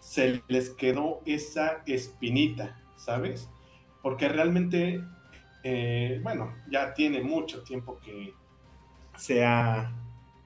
se 0.00 0.42
les 0.48 0.70
quedó 0.70 1.20
esa 1.26 1.82
espinita, 1.86 2.80
¿sabes? 2.96 3.48
Porque 4.02 4.28
realmente 4.28 5.00
eh, 5.64 6.20
bueno, 6.22 6.54
ya 6.70 6.92
tiene 6.94 7.20
mucho 7.22 7.62
tiempo 7.62 7.98
que 8.04 8.34
se 9.16 9.44
ha 9.44 9.92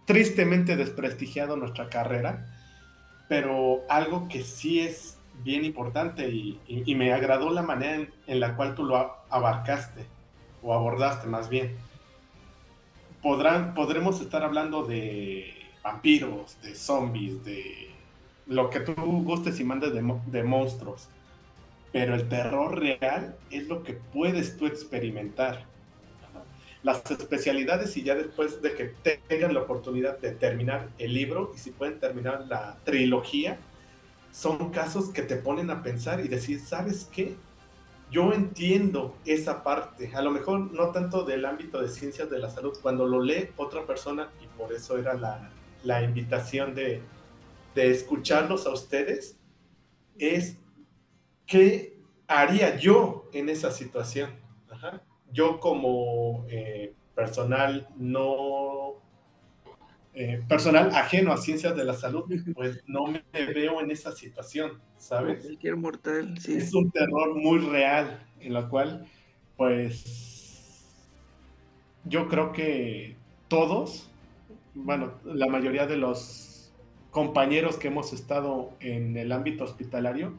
tristemente 0.04 0.76
desprestigiado 0.76 1.56
nuestra 1.56 1.88
carrera, 1.88 2.46
pero 3.28 3.82
algo 3.88 4.28
que 4.28 4.42
sí 4.42 4.80
es 4.80 5.15
bien 5.42 5.64
importante 5.64 6.28
y, 6.28 6.94
me 6.94 7.12
agradó 7.12 7.50
la 7.50 7.62
manera 7.62 8.06
en, 8.26 8.40
la 8.40 8.56
cual 8.56 8.74
tú 8.74 8.84
lo 8.84 9.16
abarcaste 9.28 10.06
o 10.62 10.72
abordaste 10.72 11.26
más 11.26 11.48
bien. 11.48 11.76
Podrán, 13.22 13.74
podremos 13.74 14.20
estar 14.20 14.42
hablando 14.42 14.84
de 14.84 15.52
vampiros, 15.82 16.60
de 16.62 16.74
zombies, 16.74 17.44
de 17.44 17.90
lo 18.46 18.70
que 18.70 18.80
tú 18.80 18.94
gustes 18.94 19.58
y 19.60 19.64
mandes 19.64 19.92
de 19.92 20.42
monstruos 20.42 21.08
pero 21.96 22.14
el 22.14 22.28
terror 22.28 22.78
real 22.78 23.36
es 23.50 23.68
lo 23.68 23.82
que 23.82 23.94
puedes 23.94 24.58
tú 24.58 24.66
experimentar. 24.66 25.64
Las 26.82 27.10
especialidades 27.10 27.96
y 27.96 28.02
ya 28.02 28.14
después 28.14 28.60
de 28.60 28.74
que 28.74 28.92
tengan 29.28 29.54
la 29.54 29.62
oportunidad 29.62 30.18
de 30.18 30.32
terminar 30.32 30.90
el 30.98 31.14
libro 31.14 31.52
y 31.54 31.58
si 31.58 31.70
pueden 31.70 31.98
terminar 31.98 32.44
la 32.50 32.76
trilogía, 32.84 33.56
son 34.36 34.70
casos 34.70 35.08
que 35.08 35.22
te 35.22 35.36
ponen 35.36 35.70
a 35.70 35.82
pensar 35.82 36.20
y 36.20 36.28
decir, 36.28 36.60
¿sabes 36.60 37.08
qué? 37.10 37.36
Yo 38.10 38.34
entiendo 38.34 39.16
esa 39.24 39.62
parte, 39.62 40.14
a 40.14 40.20
lo 40.20 40.30
mejor 40.30 40.72
no 40.72 40.90
tanto 40.90 41.24
del 41.24 41.46
ámbito 41.46 41.80
de 41.80 41.88
ciencias 41.88 42.28
de 42.28 42.38
la 42.38 42.50
salud, 42.50 42.76
cuando 42.82 43.06
lo 43.06 43.22
lee 43.22 43.48
otra 43.56 43.86
persona, 43.86 44.30
y 44.44 44.46
por 44.58 44.74
eso 44.74 44.98
era 44.98 45.14
la, 45.14 45.50
la 45.84 46.02
invitación 46.02 46.74
de, 46.74 47.00
de 47.74 47.90
escucharlos 47.90 48.66
a 48.66 48.74
ustedes, 48.74 49.38
es 50.18 50.58
¿qué 51.46 51.98
haría 52.26 52.76
yo 52.76 53.30
en 53.32 53.48
esa 53.48 53.70
situación? 53.70 54.30
Yo 55.32 55.60
como 55.60 56.44
eh, 56.50 56.94
personal 57.14 57.88
no, 57.96 58.85
eh, 60.18 60.42
personal 60.48 60.94
ajeno 60.94 61.30
a 61.30 61.36
ciencias 61.36 61.76
de 61.76 61.84
la 61.84 61.92
salud, 61.92 62.24
pues 62.54 62.82
no 62.86 63.06
me 63.06 63.22
veo 63.32 63.82
en 63.82 63.90
esa 63.90 64.12
situación, 64.12 64.80
¿sabes? 64.96 65.44
Cualquier 65.44 65.76
mortal, 65.76 66.38
sí. 66.40 66.54
Es 66.54 66.72
un 66.72 66.90
terror 66.90 67.34
muy 67.34 67.58
real, 67.58 68.26
en 68.40 68.54
la 68.54 68.66
cual, 68.66 69.06
pues, 69.58 70.86
yo 72.04 72.28
creo 72.28 72.52
que 72.54 73.16
todos, 73.48 74.10
bueno, 74.74 75.12
la 75.22 75.48
mayoría 75.48 75.86
de 75.86 75.98
los 75.98 76.72
compañeros 77.10 77.76
que 77.76 77.88
hemos 77.88 78.14
estado 78.14 78.72
en 78.80 79.18
el 79.18 79.32
ámbito 79.32 79.64
hospitalario, 79.64 80.32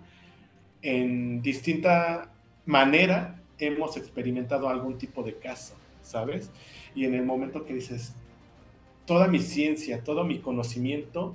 en 0.82 1.44
distinta 1.44 2.32
manera 2.66 3.44
hemos 3.60 3.96
experimentado 3.96 4.70
algún 4.70 4.98
tipo 4.98 5.22
de 5.22 5.38
caso, 5.38 5.76
¿sabes? 6.02 6.50
Y 6.96 7.06
en 7.06 7.14
el 7.14 7.26
momento 7.26 7.64
que 7.64 7.76
dices, 7.76 8.16
toda 9.08 9.28
mi 9.28 9.40
ciencia, 9.40 10.04
todo 10.04 10.24
mi 10.24 10.40
conocimiento 10.40 11.34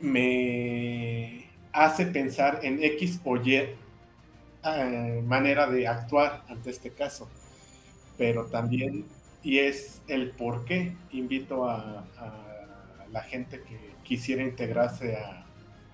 me 0.00 1.48
hace 1.72 2.06
pensar 2.06 2.60
en 2.62 2.82
X 2.82 3.20
o 3.22 3.36
Y 3.36 3.54
eh, 3.54 5.22
manera 5.24 5.68
de 5.70 5.86
actuar 5.86 6.42
ante 6.48 6.70
este 6.70 6.90
caso. 6.90 7.28
Pero 8.18 8.46
también, 8.46 9.04
y 9.44 9.58
es 9.58 10.02
el 10.08 10.30
por 10.30 10.64
qué 10.64 10.96
invito 11.12 11.68
a, 11.68 12.04
la 13.10 13.22
gente 13.24 13.60
que 13.60 13.78
quisiera 14.04 14.42
integrarse 14.42 15.16
a, 15.16 15.44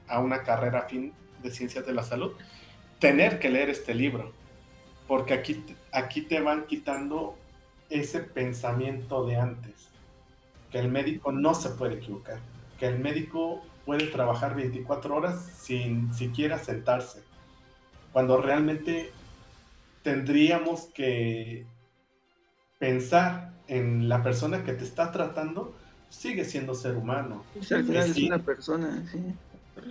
a 0.07 0.21
una 0.21 0.45
carrera 0.45 0.83
fin 0.83 1.13
de 1.43 1.51
ciencias 1.51 1.85
de 1.85 1.93
la 1.93 2.05
salud, 2.05 2.33
tener 3.01 3.41
que 3.41 3.51
leer 3.51 3.71
este 3.71 3.93
libro, 3.93 4.33
porque 5.09 5.35
aquí, 5.35 5.65
aquí 5.91 6.23
te 6.23 6.41
van 6.41 6.67
quitando 6.67 7.37
ese 7.91 8.21
pensamiento 8.21 9.27
de 9.27 9.37
antes, 9.37 9.88
que 10.71 10.79
el 10.79 10.89
médico 10.89 11.33
no 11.33 11.55
se 11.55 11.71
puede 11.71 11.95
equivocar, 11.95 12.39
que 12.79 12.87
el 12.87 12.99
médico 12.99 13.63
puede 13.87 14.07
trabajar 14.09 14.55
24 14.55 15.15
horas 15.15 15.53
sin 15.59 16.13
siquiera 16.13 16.59
sentarse, 16.59 17.23
cuando 18.13 18.41
realmente 18.41 19.13
tendríamos 20.03 20.87
que 20.95 21.67
pensar 22.79 23.53
en 23.67 24.09
la 24.09 24.23
persona 24.23 24.65
que 24.65 24.73
te 24.73 24.85
está 24.85 25.13
tratando, 25.13 25.75
sigue 26.09 26.45
siendo 26.45 26.75
ser 26.75 26.97
humano. 26.97 27.45
es 27.55 28.17
una 28.17 28.39
persona, 28.39 29.05
sí. 29.11 29.21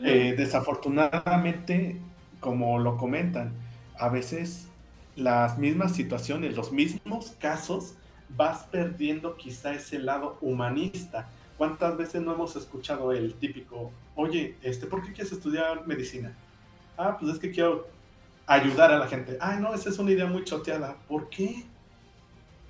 Eh, 0.04 0.36
desafortunadamente, 0.38 2.00
como 2.40 2.80
lo 2.80 2.98
comentan, 2.98 3.54
a 3.98 4.10
veces 4.10 4.68
las 5.16 5.58
mismas 5.58 5.96
situaciones, 5.96 6.56
los 6.56 6.72
mismos 6.72 7.36
casos, 7.40 7.96
vas 8.30 8.64
perdiendo 8.66 9.36
quizá 9.36 9.74
ese 9.74 10.00
lado 10.00 10.38
humanista, 10.42 11.30
¿Cuántas 11.58 11.98
veces 11.98 12.22
no 12.22 12.34
hemos 12.34 12.56
escuchado 12.56 13.12
el 13.12 13.34
típico, 13.34 13.92
oye, 14.16 14.56
este, 14.62 14.86
¿por 14.86 15.04
qué 15.04 15.12
quieres 15.12 15.34
estudiar 15.34 15.88
medicina? 15.88 16.32
Ah, 16.96 17.18
pues 17.20 17.34
es 17.34 17.40
que 17.40 17.50
quiero 17.50 17.88
ayudar 18.46 18.92
a 18.92 19.00
la 19.00 19.08
gente. 19.08 19.38
Ah, 19.42 19.56
no, 19.56 19.74
esa 19.74 19.90
es 19.90 19.98
una 19.98 20.12
idea 20.12 20.28
muy 20.28 20.44
choteada. 20.44 20.96
¿Por 21.08 21.30
qué? 21.30 21.66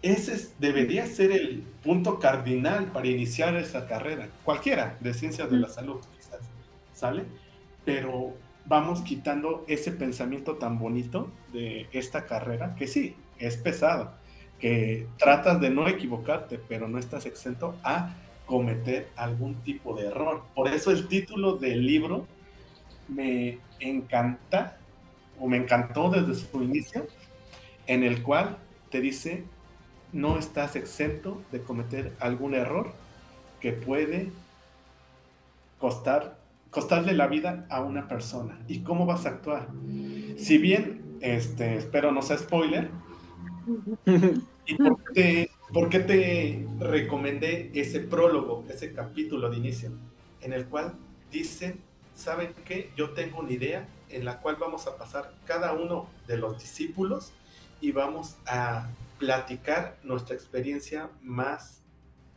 Ese 0.02 0.52
debería 0.60 1.06
ser 1.06 1.32
el 1.32 1.64
punto 1.84 2.18
cardinal 2.18 2.86
para 2.94 3.08
iniciar 3.08 3.56
esa 3.58 3.88
carrera, 3.88 4.30
cualquiera 4.46 4.96
de 5.02 5.14
ciencias 5.14 5.52
de 5.52 5.58
la 5.58 5.68
salud, 5.68 6.00
quizás, 6.16 6.40
¿sale? 6.94 7.26
Pero 7.84 8.36
vamos 8.66 9.02
quitando 9.02 9.66
ese 9.68 9.92
pensamiento 9.92 10.56
tan 10.56 10.80
bonito 10.80 11.30
de 11.52 11.90
esta 11.92 12.26
carrera, 12.26 12.76
que 12.76 12.88
sí, 12.88 13.16
es 13.38 13.58
pesado, 13.58 14.14
que 14.60 15.08
tratas 15.18 15.62
de 15.62 15.70
no 15.70 15.88
equivocarte, 15.88 16.60
pero 16.68 16.88
no 16.88 16.98
estás 16.98 17.26
exento 17.26 17.76
a 17.84 18.16
cometer 18.46 19.10
algún 19.16 19.56
tipo 19.56 19.96
de 19.96 20.08
error. 20.08 20.44
Por 20.56 20.68
eso 20.70 20.92
el 20.92 21.08
título 21.08 21.58
del 21.58 21.86
libro 21.86 22.26
me 23.08 23.60
encanta, 23.80 24.78
o 25.40 25.48
me 25.48 25.58
encantó 25.58 26.10
desde 26.10 26.34
su 26.34 26.64
inicio, 26.64 27.06
en 27.86 28.04
el 28.04 28.24
cual 28.24 28.58
te 28.90 29.02
dice, 29.02 29.44
no 30.12 30.40
estás 30.40 30.76
exento 30.76 31.42
de 31.52 31.62
cometer 31.62 32.16
algún 32.20 32.54
error 32.56 32.94
que 33.60 33.74
puede 33.74 34.32
costar, 35.80 36.38
costarle 36.72 37.14
la 37.14 37.28
vida 37.28 37.66
a 37.70 37.82
una 37.82 38.08
persona. 38.08 38.60
¿Y 38.68 38.80
cómo 38.80 39.06
vas 39.06 39.26
a 39.26 39.30
actuar? 39.30 39.68
Si 40.38 40.58
bien, 40.58 41.18
este, 41.22 41.76
espero 41.76 42.12
no 42.12 42.22
sea 42.22 42.38
spoiler, 42.38 42.90
¿y 44.66 44.76
por 44.76 45.14
qué 45.14 45.50
¿Por 45.74 45.90
qué 45.90 46.00
te 46.00 46.66
recomendé 46.80 47.72
ese 47.74 48.00
prólogo, 48.00 48.64
ese 48.70 48.94
capítulo 48.94 49.50
de 49.50 49.58
inicio, 49.58 49.92
en 50.40 50.54
el 50.54 50.66
cual 50.68 50.94
dicen, 51.30 51.82
¿saben 52.16 52.54
qué? 52.64 52.92
Yo 52.96 53.10
tengo 53.12 53.40
una 53.40 53.52
idea 53.52 53.88
en 54.10 54.24
la 54.24 54.40
cual 54.40 54.56
vamos 54.56 54.88
a 54.88 54.96
pasar 54.96 55.34
cada 55.46 55.74
uno 55.74 56.08
de 56.26 56.38
los 56.38 56.58
discípulos 56.58 57.34
y 57.82 57.92
vamos 57.92 58.38
a 58.48 58.88
platicar 59.20 59.98
nuestra 60.04 60.36
experiencia 60.36 61.10
más 61.22 61.82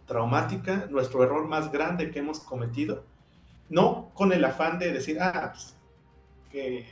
traumática, 0.07 0.89
nuestro 0.91 1.23
error 1.23 1.47
más 1.47 1.71
grande 1.71 2.11
que 2.11 2.19
hemos 2.19 2.41
cometido, 2.41 3.05
no 3.69 4.11
con 4.15 4.33
el 4.33 4.45
afán 4.45 4.81
de 4.81 4.93
decir, 4.93 5.19
ah, 5.21 5.53
pues, 5.53 5.77
qué 6.51 6.87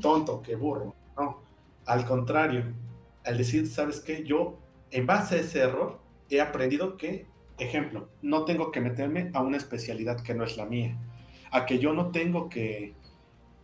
tonto, 0.00 0.40
qué 0.40 0.54
burro, 0.54 0.94
no, 1.16 1.42
al 1.84 2.06
contrario, 2.06 2.62
al 3.30 3.38
decir, 3.38 3.66
¿sabes 3.66 4.00
qué? 4.00 4.24
Yo 4.24 4.58
en 4.90 5.06
base 5.06 5.36
a 5.36 5.38
ese 5.38 5.60
error, 5.60 6.00
he 6.28 6.40
aprendido 6.40 6.96
que, 6.96 7.26
ejemplo, 7.58 8.08
no 8.22 8.44
tengo 8.44 8.70
que 8.70 8.80
meterme 8.80 9.30
a 9.34 9.42
una 9.42 9.56
especialidad 9.56 10.20
que 10.20 10.34
no 10.34 10.44
es 10.44 10.56
la 10.56 10.66
mía, 10.66 10.98
a 11.50 11.66
que 11.66 11.78
yo 11.78 11.92
no 11.92 12.10
tengo 12.10 12.48
que 12.48 12.94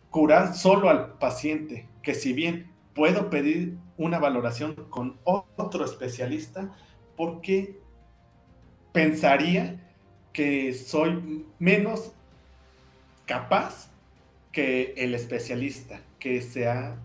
curar 0.09 0.55
solo 0.55 0.89
al 0.89 1.17
paciente, 1.17 1.87
que 2.01 2.13
si 2.13 2.33
bien 2.33 2.71
puedo 2.93 3.29
pedir 3.29 3.77
una 3.97 4.19
valoración 4.19 4.73
con 4.89 5.19
otro 5.23 5.85
especialista, 5.85 6.75
porque 7.15 7.79
pensaría 8.91 9.93
que 10.33 10.73
soy 10.73 11.45
menos 11.59 12.13
capaz 13.25 13.91
que 14.51 14.93
el 14.97 15.13
especialista 15.13 16.01
que 16.19 16.41
se 16.41 16.67
ha 16.67 16.97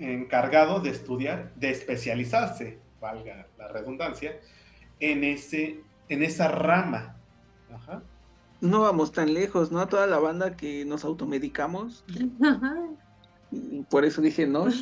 encargado 0.00 0.80
de 0.80 0.90
estudiar, 0.90 1.52
de 1.56 1.70
especializarse 1.70 2.78
valga 3.00 3.48
la 3.58 3.68
redundancia, 3.68 4.38
en, 5.00 5.24
ese, 5.24 5.80
en 6.08 6.22
esa 6.22 6.48
rama. 6.48 7.16
No 8.60 8.80
vamos 8.82 9.12
tan 9.12 9.32
lejos, 9.32 9.72
¿no? 9.72 9.86
Toda 9.88 10.06
la 10.06 10.18
banda 10.18 10.56
que 10.56 10.84
nos 10.84 11.04
automedicamos. 11.04 12.04
Por 13.88 14.04
eso 14.04 14.20
dije 14.20 14.46
no. 14.46 14.66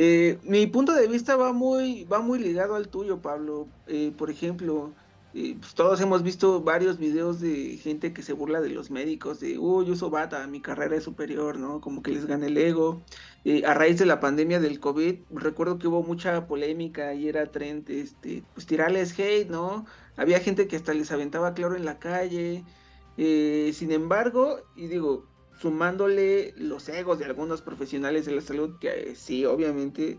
Eh, 0.00 0.38
mi 0.44 0.68
punto 0.68 0.92
de 0.92 1.08
vista 1.08 1.34
va 1.34 1.52
muy, 1.52 2.04
va 2.04 2.20
muy 2.20 2.38
ligado 2.38 2.76
al 2.76 2.86
tuyo, 2.86 3.20
Pablo. 3.20 3.66
Eh, 3.88 4.12
por 4.16 4.30
ejemplo, 4.30 4.92
pues 5.32 5.74
todos 5.74 6.00
hemos 6.00 6.22
visto 6.22 6.62
varios 6.62 6.98
videos 6.98 7.40
de 7.40 7.78
gente 7.78 8.12
que 8.12 8.22
se 8.22 8.32
burla 8.32 8.60
de 8.60 8.68
los 8.68 8.92
médicos, 8.92 9.40
de, 9.40 9.58
uy, 9.58 9.86
yo 9.86 9.94
uso 9.94 10.08
bata, 10.08 10.46
mi 10.46 10.60
carrera 10.60 10.94
es 10.94 11.02
superior, 11.02 11.58
¿no? 11.58 11.80
Como 11.80 12.02
que 12.02 12.12
les 12.12 12.26
gana 12.26 12.46
el 12.46 12.56
ego. 12.58 13.02
A 13.64 13.74
raíz 13.74 13.98
de 13.98 14.06
la 14.06 14.20
pandemia 14.20 14.60
del 14.60 14.80
COVID, 14.80 15.20
recuerdo 15.30 15.78
que 15.78 15.88
hubo 15.88 16.02
mucha 16.02 16.46
polémica 16.46 17.14
y 17.14 17.28
era 17.28 17.50
trend, 17.50 17.88
este, 17.88 18.42
pues 18.54 18.66
tirarles 18.66 19.18
hate, 19.18 19.48
¿no? 19.48 19.86
Había 20.16 20.40
gente 20.40 20.66
que 20.66 20.76
hasta 20.76 20.92
les 20.92 21.12
aventaba 21.12 21.54
cloro 21.54 21.76
en 21.76 21.84
la 21.84 21.98
calle. 21.98 22.64
Eh, 23.16 23.72
sin 23.74 23.92
embargo, 23.92 24.60
y 24.76 24.88
digo, 24.88 25.26
sumándole 25.60 26.52
los 26.56 26.88
egos 26.88 27.18
de 27.18 27.24
algunos 27.24 27.62
profesionales 27.62 28.26
de 28.26 28.32
la 28.32 28.40
salud, 28.40 28.78
que 28.80 29.14
sí, 29.14 29.44
obviamente 29.44 30.18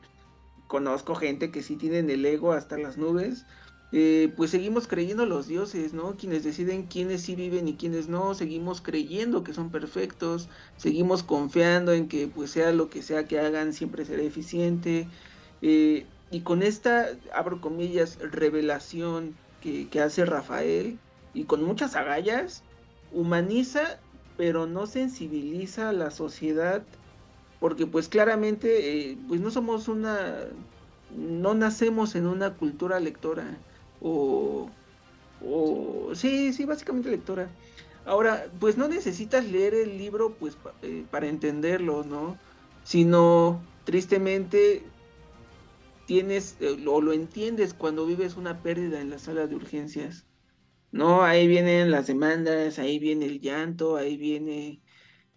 conozco 0.67 1.15
gente 1.15 1.51
que 1.51 1.63
sí 1.63 1.75
tienen 1.75 2.09
el 2.09 2.25
ego 2.25 2.53
hasta 2.53 2.77
las 2.77 2.97
nubes, 2.97 3.45
eh, 3.91 4.31
pues 4.37 4.51
seguimos 4.51 4.87
creyendo 4.87 5.25
los 5.25 5.47
dioses, 5.47 5.93
¿no? 5.93 6.15
Quienes 6.15 6.43
deciden 6.43 6.83
quiénes 6.85 7.21
sí 7.23 7.35
viven 7.35 7.67
y 7.67 7.75
quiénes 7.75 8.07
no, 8.07 8.35
seguimos 8.35 8.81
creyendo 8.81 9.43
que 9.43 9.53
son 9.53 9.71
perfectos, 9.71 10.47
seguimos 10.77 11.23
confiando 11.23 11.93
en 11.93 12.07
que 12.07 12.27
pues 12.27 12.51
sea 12.51 12.71
lo 12.71 12.89
que 12.89 13.01
sea 13.01 13.25
que 13.25 13.39
hagan, 13.39 13.73
siempre 13.73 14.05
será 14.05 14.21
eficiente. 14.21 15.07
Eh, 15.63 16.05
y 16.31 16.41
con 16.41 16.61
esta, 16.61 17.07
abro 17.33 17.61
comillas, 17.61 18.19
revelación 18.19 19.35
que, 19.61 19.89
hace 20.01 20.25
Rafael, 20.25 20.99
y 21.33 21.45
con 21.45 21.63
muchas 21.63 21.95
agallas, 21.95 22.63
humaniza, 23.11 23.99
pero 24.37 24.67
no 24.67 24.85
sensibiliza 24.87 25.89
a 25.89 25.93
la 25.93 26.11
sociedad, 26.11 26.83
porque 27.59 27.87
pues 27.87 28.07
claramente, 28.07 29.11
eh, 29.11 29.17
pues 29.27 29.41
no 29.41 29.49
somos 29.51 29.87
una, 29.87 30.45
no 31.15 31.55
nacemos 31.55 32.15
en 32.15 32.27
una 32.27 32.53
cultura 32.53 32.99
lectora 32.99 33.57
o, 34.01 34.69
o 35.41 36.15
sí, 36.15 36.53
sí, 36.53 36.65
básicamente 36.65 37.09
lectora. 37.09 37.49
Ahora, 38.05 38.51
pues 38.59 38.77
no 38.77 38.87
necesitas 38.87 39.45
leer 39.45 39.73
el 39.73 39.97
libro 39.97 40.35
pues 40.35 40.57
eh, 40.81 41.05
para 41.11 41.27
entenderlo, 41.27 42.03
¿no? 42.03 42.37
Sino 42.83 43.61
tristemente 43.83 44.83
tienes 46.05 46.57
eh, 46.59 46.83
o 46.87 47.01
lo 47.01 47.13
entiendes 47.13 47.73
cuando 47.73 48.05
vives 48.05 48.35
una 48.35 48.63
pérdida 48.63 48.99
en 48.99 49.09
la 49.09 49.19
sala 49.19 49.47
de 49.47 49.55
urgencias. 49.55 50.25
No, 50.91 51.23
ahí 51.23 51.47
vienen 51.47 51.91
las 51.91 52.07
demandas, 52.07 52.79
ahí 52.79 52.97
viene 52.97 53.25
el 53.25 53.41
llanto, 53.41 53.95
ahí 53.95 54.17
viene 54.17 54.81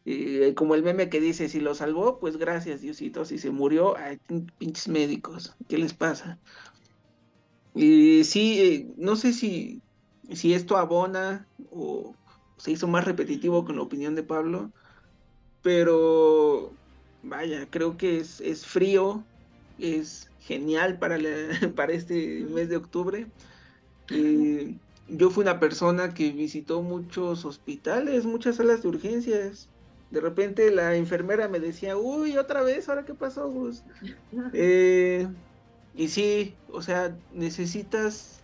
eh, 0.04 0.54
como 0.56 0.74
el 0.74 0.82
meme 0.82 1.08
que 1.08 1.20
dice, 1.20 1.48
si 1.48 1.60
lo 1.60 1.74
salvó, 1.74 2.18
pues 2.18 2.36
gracias 2.36 2.80
Diosito, 2.80 3.24
si 3.24 3.38
se 3.38 3.50
murió, 3.50 3.96
ay, 3.96 4.18
pinches 4.58 4.88
médicos, 4.88 5.54
¿qué 5.68 5.78
les 5.78 5.94
pasa? 5.94 6.40
Y 7.74 8.24
sí, 8.24 8.60
eh, 8.60 8.94
no 8.96 9.16
sé 9.16 9.32
si, 9.32 9.82
si 10.30 10.54
esto 10.54 10.76
abona 10.76 11.48
o 11.70 12.14
se 12.58 12.72
hizo 12.72 12.86
más 12.88 13.04
repetitivo 13.04 13.64
con 13.64 13.76
la 13.76 13.82
opinión 13.82 14.14
de 14.14 14.24
Pablo, 14.24 14.72
pero 15.62 16.78
vaya, 17.22 17.68
creo 17.70 17.96
que 17.96 18.18
es, 18.18 18.40
es 18.40 18.66
frío, 18.66 19.28
es 19.78 20.26
genial 20.38 20.98
para, 20.98 21.18
para 21.76 21.92
este 21.92 22.44
mes 22.46 22.68
de 22.68 22.76
octubre. 22.76 23.32
Eh, 24.10 24.78
yo 25.06 25.30
fui 25.30 25.42
una 25.42 25.60
persona 25.60 26.14
que 26.14 26.32
visitó 26.32 26.82
muchos 26.82 27.44
hospitales, 27.44 28.24
muchas 28.26 28.56
salas 28.56 28.82
de 28.82 28.88
urgencias. 28.88 29.70
De 30.10 30.20
repente 30.20 30.70
la 30.70 30.96
enfermera 30.96 31.48
me 31.48 31.60
decía, 31.60 31.96
uy, 31.96 32.36
otra 32.36 32.62
vez, 32.62 32.88
¿ahora 32.88 33.04
qué 33.04 33.14
pasó, 33.14 33.48
Gus? 33.50 33.84
Eh, 34.54 35.28
y 35.94 36.08
sí, 36.08 36.54
o 36.70 36.82
sea, 36.82 37.16
necesitas 37.32 38.40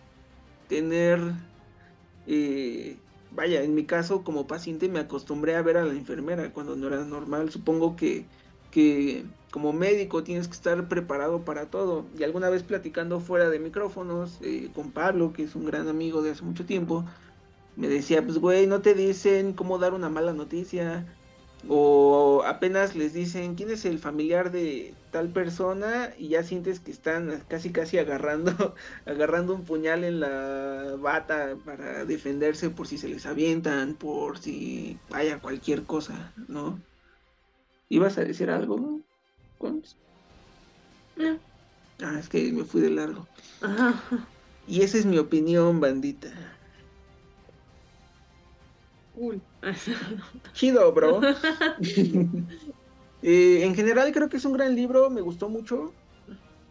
tener, 0.67 1.19
eh, 2.27 2.97
vaya, 3.31 3.63
en 3.63 3.75
mi 3.75 3.85
caso 3.85 4.23
como 4.23 4.47
paciente 4.47 4.87
me 4.89 4.99
acostumbré 4.99 5.55
a 5.55 5.61
ver 5.61 5.77
a 5.77 5.85
la 5.85 5.93
enfermera 5.93 6.53
cuando 6.53 6.75
no 6.75 6.87
era 6.87 7.03
normal. 7.05 7.51
Supongo 7.51 7.95
que, 7.95 8.25
que 8.71 9.25
como 9.51 9.73
médico 9.73 10.23
tienes 10.23 10.47
que 10.47 10.53
estar 10.53 10.87
preparado 10.87 11.43
para 11.43 11.69
todo. 11.69 12.05
Y 12.17 12.23
alguna 12.23 12.49
vez 12.49 12.63
platicando 12.63 13.19
fuera 13.19 13.49
de 13.49 13.59
micrófonos 13.59 14.39
eh, 14.41 14.71
con 14.73 14.91
Pablo, 14.91 15.33
que 15.33 15.43
es 15.43 15.55
un 15.55 15.65
gran 15.65 15.87
amigo 15.87 16.21
de 16.21 16.31
hace 16.31 16.43
mucho 16.43 16.65
tiempo, 16.65 17.05
me 17.75 17.87
decía, 17.87 18.23
pues 18.23 18.37
güey, 18.39 18.67
no 18.67 18.81
te 18.81 18.93
dicen 18.93 19.53
cómo 19.53 19.79
dar 19.79 19.93
una 19.93 20.09
mala 20.09 20.33
noticia, 20.33 21.07
o 21.67 22.43
apenas 22.45 22.95
les 22.95 23.13
dicen 23.13 23.55
quién 23.55 23.69
es 23.69 23.83
el 23.85 23.99
familiar 23.99 24.51
de 24.51 24.93
tal 25.11 25.29
persona 25.29 26.13
y 26.17 26.29
ya 26.29 26.43
sientes 26.43 26.79
que 26.79 26.91
están 26.91 27.43
casi 27.47 27.71
casi 27.71 27.97
agarrando 27.97 28.75
agarrando 29.05 29.53
un 29.53 29.65
puñal 29.65 30.03
en 30.03 30.21
la 30.21 30.95
bata 30.99 31.57
para 31.65 32.05
defenderse 32.05 32.69
por 32.69 32.87
si 32.87 32.97
se 32.97 33.09
les 33.09 33.25
avientan, 33.25 33.95
por 33.95 34.37
si 34.37 34.97
haya 35.11 35.39
cualquier 35.39 35.83
cosa, 35.83 36.31
¿no? 36.47 36.79
¿Ibas 37.89 38.17
a 38.17 38.23
decir 38.23 38.49
algo? 38.49 39.01
Ah, 42.01 42.17
es 42.19 42.29
que 42.29 42.51
me 42.53 42.63
fui 42.63 42.81
de 42.81 42.91
largo. 42.91 43.27
Y 44.67 44.83
esa 44.83 44.97
es 44.97 45.05
mi 45.05 45.17
opinión, 45.17 45.79
bandita. 45.81 46.29
Cool. 49.19 49.41
Chido, 50.53 50.91
bro. 50.93 51.21
Eh, 53.21 53.65
en 53.65 53.75
general 53.75 54.11
creo 54.13 54.29
que 54.29 54.37
es 54.37 54.45
un 54.45 54.53
gran 54.53 54.75
libro, 54.75 55.09
me 55.09 55.21
gustó 55.21 55.49
mucho. 55.49 55.97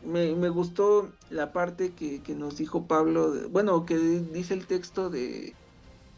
Me, 0.00 0.36
me 0.36 0.48
gustó 0.50 1.18
la 1.28 1.52
parte 1.52 1.94
que, 1.94 2.22
que 2.22 2.34
nos 2.36 2.56
dijo 2.56 2.86
Pablo, 2.88 3.32
de- 3.32 3.46
bueno, 3.48 3.84
que 3.86 3.98
dice 3.98 4.54
el 4.54 4.66
texto 4.66 5.10
de, 5.10 5.58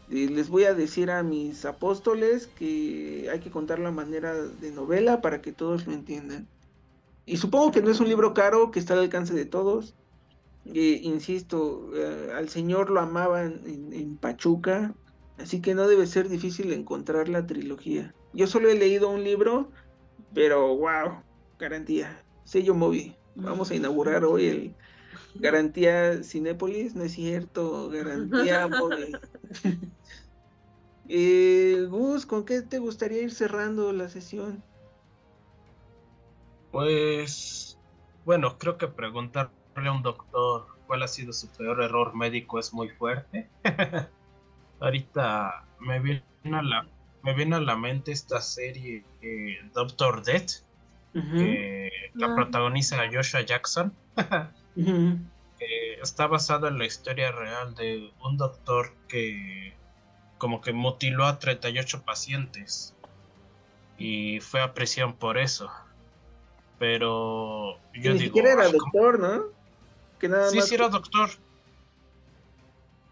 de 0.07 0.29
les 0.29 0.49
voy 0.49 0.65
a 0.65 0.75
decir 0.75 1.11
a 1.11 1.23
mis 1.23 1.65
apóstoles 1.65 2.47
que 2.47 3.29
hay 3.31 3.39
que 3.41 3.51
contar 3.51 3.79
la 3.79 3.91
manera 3.91 4.35
de 4.35 4.71
novela 4.71 5.21
para 5.21 5.41
que 5.41 5.53
todos 5.53 5.87
lo 5.87 5.93
entiendan. 5.93 6.51
Y 7.25 7.37
supongo 7.37 7.71
que 7.71 7.81
no 7.83 7.91
es 7.91 7.99
un 8.01 8.09
libro 8.09 8.33
caro, 8.33 8.71
que 8.71 8.79
está 8.79 8.93
al 8.95 9.01
alcance 9.01 9.33
de 9.35 9.45
todos. 9.45 9.97
Eh, 10.65 10.99
insisto, 11.03 11.91
eh, 11.95 12.31
al 12.33 12.49
Señor 12.49 12.91
lo 12.91 12.99
amaban 13.01 13.61
en, 13.65 13.93
en 13.93 14.17
Pachuca, 14.19 14.95
así 15.41 15.61
que 15.61 15.75
no 15.75 15.87
debe 15.87 16.07
ser 16.07 16.29
difícil 16.29 16.71
encontrar 16.73 17.29
la 17.29 17.45
trilogía. 17.45 18.13
Yo 18.33 18.47
solo 18.47 18.69
he 18.69 18.75
leído 18.75 19.09
un 19.09 19.23
libro, 19.23 19.71
pero 20.33 20.75
wow, 20.75 21.21
garantía. 21.59 22.23
Sello 22.43 22.73
Movi. 22.73 23.15
Vamos 23.35 23.71
a 23.71 23.75
inaugurar 23.75 24.25
hoy 24.25 24.45
el 24.45 24.75
garantía 25.35 26.23
Cinépolis, 26.23 26.95
no 26.95 27.03
es 27.03 27.13
cierto, 27.13 27.89
garantía 27.89 28.67
Movi. 28.67 29.13
Eh, 31.07 31.87
Gus, 31.89 32.25
¿con 32.25 32.45
qué 32.45 32.61
te 32.61 32.79
gustaría 32.79 33.21
ir 33.21 33.31
cerrando 33.31 33.91
la 33.91 34.07
sesión? 34.07 34.63
Pues, 36.71 37.77
bueno, 38.23 38.57
creo 38.57 38.77
que 38.77 38.87
preguntarle 38.87 39.51
a 39.75 39.91
un 39.91 40.03
doctor 40.03 40.67
cuál 40.87 41.03
ha 41.03 41.07
sido 41.07 41.33
su 41.33 41.49
peor 41.49 41.81
error 41.83 42.15
médico 42.15 42.59
es 42.59 42.73
muy 42.73 42.89
fuerte. 42.89 43.49
Ahorita 44.81 45.63
me 45.79 45.99
viene 45.99 46.23
a 46.51 46.61
la, 46.61 46.85
me 47.23 47.33
viene 47.33 47.55
a 47.55 47.61
la 47.61 47.75
mente 47.77 48.11
esta 48.11 48.41
serie 48.41 49.05
eh, 49.21 49.59
Doctor 49.73 50.23
Death, 50.23 50.51
que 51.13 51.91
la 52.15 52.27
Ah. 52.27 52.35
protagoniza 52.35 52.97
Joshua 53.11 53.41
Jackson. 53.41 53.93
está 56.01 56.25
basada 56.27 56.69
en 56.69 56.79
la 56.79 56.85
historia 56.85 57.31
real 57.31 57.75
de 57.75 58.11
un 58.23 58.37
doctor 58.37 58.93
que 59.07 59.73
como 60.39 60.59
que 60.61 60.73
mutiló 60.73 61.25
a 61.25 61.37
38 61.37 62.01
pacientes 62.03 62.95
y 63.99 64.39
fue 64.39 64.61
a 64.61 64.73
prisión 64.73 65.13
por 65.13 65.37
eso. 65.37 65.69
Pero 66.79 67.77
Y 67.93 68.01
yo 68.01 68.13
ni 68.13 68.19
digo, 68.19 68.29
siquiera 68.35 68.53
era 68.53 68.71
doctor, 68.71 69.19
¿no? 69.19 69.43
Que 70.19 70.27
nada 70.27 70.49
sí, 70.49 70.57
más. 70.57 70.67
sí 70.67 70.73
era 70.75 70.89
doctor. 70.89 71.29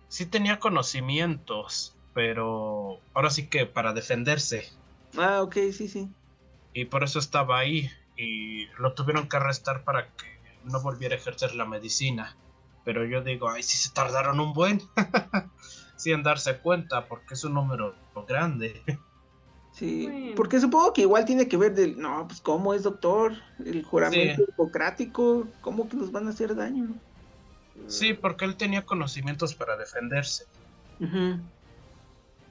Sí 0.09 0.25
tenía 0.25 0.59
conocimientos, 0.59 1.95
pero 2.13 2.99
ahora 3.13 3.29
sí 3.29 3.47
que 3.47 3.65
para 3.65 3.93
defenderse. 3.93 4.69
Ah, 5.17 5.41
ok, 5.41 5.55
sí, 5.71 5.87
sí. 5.87 6.09
Y 6.73 6.85
por 6.85 7.03
eso 7.03 7.19
estaba 7.19 7.57
ahí. 7.59 7.89
Y 8.17 8.65
lo 8.77 8.93
tuvieron 8.93 9.29
que 9.29 9.37
arrestar 9.37 9.83
para 9.85 10.07
que 10.07 10.25
no 10.65 10.81
volviera 10.81 11.15
a 11.15 11.17
ejercer 11.17 11.55
la 11.55 11.65
medicina. 11.65 12.35
Pero 12.83 13.05
yo 13.05 13.21
digo, 13.21 13.49
ay, 13.49 13.63
sí 13.63 13.77
se 13.77 13.93
tardaron 13.93 14.39
un 14.39 14.53
buen. 14.53 14.81
Sin 15.95 16.23
darse 16.23 16.57
cuenta, 16.57 17.07
porque 17.07 17.33
es 17.35 17.43
un 17.43 17.53
número 17.53 17.95
grande. 18.27 18.81
Sí, 19.71 20.07
Bueno. 20.09 20.31
porque 20.35 20.59
supongo 20.59 20.91
que 20.91 21.01
igual 21.01 21.23
tiene 21.25 21.47
que 21.47 21.55
ver 21.55 21.73
del, 21.73 21.97
no, 21.99 22.27
pues 22.27 22.41
cómo 22.41 22.73
es 22.73 22.83
doctor, 22.83 23.33
el 23.63 23.83
juramento 23.83 24.43
hipocrático, 24.43 25.47
cómo 25.61 25.87
que 25.87 25.95
nos 25.95 26.11
van 26.11 26.27
a 26.27 26.31
hacer 26.31 26.55
daño. 26.55 26.95
Sí, 27.87 28.13
porque 28.13 28.45
él 28.45 28.55
tenía 28.57 28.85
conocimientos 28.85 29.55
para 29.55 29.77
defenderse. 29.77 30.45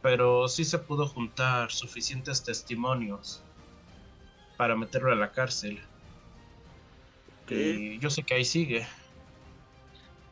Pero 0.01 0.49
sí 0.49 0.65
se 0.65 0.79
pudo 0.79 1.07
juntar 1.09 1.71
suficientes 1.71 2.45
testimonios 2.45 3.45
para 4.57 4.77
meterlo 4.77 5.13
a 5.13 5.17
la 5.17 5.31
cárcel. 5.33 5.81
Y 7.49 7.99
yo 7.99 8.11
sé 8.11 8.23
que 8.23 8.35
ahí 8.35 8.45
sigue. 8.45 8.87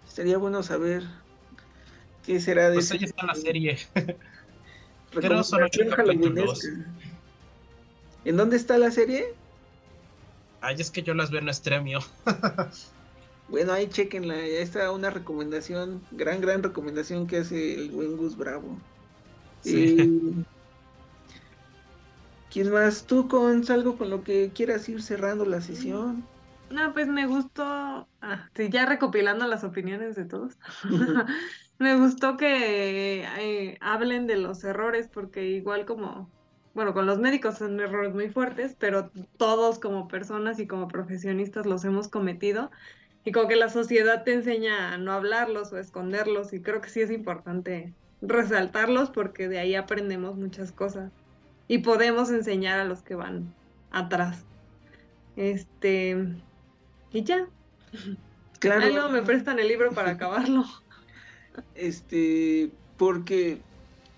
Estaría 0.07 0.39
bueno 0.39 0.63
saber 0.63 1.03
qué 2.23 2.41
será 2.41 2.71
de 2.71 2.77
Pues 2.77 2.87
ese- 2.87 2.99
ahí 2.99 3.05
está 3.05 3.27
la 3.27 3.35
serie. 3.35 3.79
recomendación 5.13 5.45
son 5.45 5.63
ocho 5.63 5.97
capítulos. 5.97 6.61
¿En 8.25 8.37
dónde 8.37 8.57
está 8.57 8.77
la 8.79 8.91
serie? 8.91 9.25
Ay, 10.61 10.77
es 10.79 10.91
que 10.91 11.03
yo 11.03 11.15
las 11.15 11.31
veo 11.31 11.41
en 11.41 11.49
Estremio. 11.49 12.01
Bueno, 13.49 13.73
ahí 13.73 13.89
chequenla, 13.89 14.35
ya 14.35 14.61
está 14.61 14.91
una 14.91 15.11
recomendación, 15.11 16.03
gran, 16.11 16.41
gran 16.41 16.63
recomendación 16.63 17.27
que 17.27 17.39
hace 17.39 17.75
el 17.75 17.91
buen 17.91 18.17
Gus 18.17 18.37
Bravo. 18.37 18.77
Sí. 19.61 19.97
Eh, 19.99 20.45
¿Quién 22.51 22.73
más? 22.73 23.05
¿Tú 23.07 23.29
con 23.29 23.63
algo 23.71 23.99
con 23.99 24.11
lo 24.11 24.25
que 24.25 24.51
quieras 24.53 24.89
ir 24.89 25.03
cerrando 25.03 25.45
la 25.45 25.61
sesión? 25.61 26.27
No, 26.71 26.93
pues 26.93 27.07
me 27.07 27.27
gustó, 27.27 28.09
ah, 28.21 28.51
sí, 28.55 28.69
ya 28.71 28.87
recopilando 28.87 29.47
las 29.47 29.63
opiniones 29.63 30.17
de 30.17 30.25
todos, 30.25 30.59
me 31.79 31.97
gustó 31.97 32.37
que 32.37 33.23
eh, 33.25 33.79
hablen 33.81 34.27
de 34.27 34.37
los 34.37 34.65
errores, 34.65 35.09
porque 35.09 35.47
igual 35.47 35.87
como, 35.87 36.33
bueno, 36.75 36.93
con 36.93 37.07
los 37.07 37.19
médicos 37.19 37.59
son 37.59 37.79
errores 37.79 38.15
muy 38.15 38.31
fuertes, 38.31 38.75
pero 38.79 39.13
todos 39.37 39.79
como 39.79 40.09
personas 40.09 40.59
y 40.59 40.67
como 40.67 40.89
profesionistas 40.89 41.67
los 41.67 41.85
hemos 41.85 42.09
cometido, 42.09 42.71
y 43.27 43.33
como 43.33 43.49
que 43.49 43.57
la 43.57 43.69
sociedad 43.69 44.23
te 44.23 44.33
enseña 44.33 44.95
a 44.95 44.99
no 44.99 45.13
hablarlos 45.13 45.73
o 45.73 45.79
esconderlos, 45.79 46.53
y 46.53 46.61
creo 46.61 46.81
que 46.81 46.89
sí 46.89 47.01
es 47.01 47.11
importante 47.11 47.93
resaltarlos 48.23 49.11
porque 49.11 49.49
de 49.49 49.59
ahí 49.59 49.75
aprendemos 49.75 50.37
muchas 50.37 50.71
cosas 50.71 51.11
y 51.67 51.79
podemos 51.79 52.31
enseñar 52.31 52.79
a 52.79 52.85
los 52.85 53.03
que 53.03 53.17
van 53.17 53.53
atrás. 53.91 54.45
Este, 55.35 56.17
y 57.11 57.25
ya. 57.25 57.49
Claro. 58.61 58.83
Ahí 58.83 58.93
luego 58.93 59.09
me 59.09 59.23
prestan 59.23 59.59
el 59.59 59.69
libro 59.69 59.91
para 59.93 60.13
acabarlo. 60.13 60.65
Este, 61.75 62.71
porque, 62.99 63.63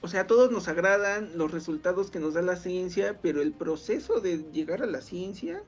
o 0.01 0.09
sea, 0.09 0.23
a 0.23 0.27
todos 0.27 0.51
nos 0.51 0.67
agradan 0.67 1.39
los 1.39 1.53
resultados 1.53 2.11
que 2.11 2.19
nos 2.19 2.35
da 2.35 2.43
la 2.43 2.57
ciencia, 2.57 3.17
pero 3.23 3.41
el 3.43 3.53
proceso 3.53 4.21
de 4.21 4.39
llegar 4.53 4.83
a 4.83 4.87
la 4.87 5.01
ciencia, 5.01 5.63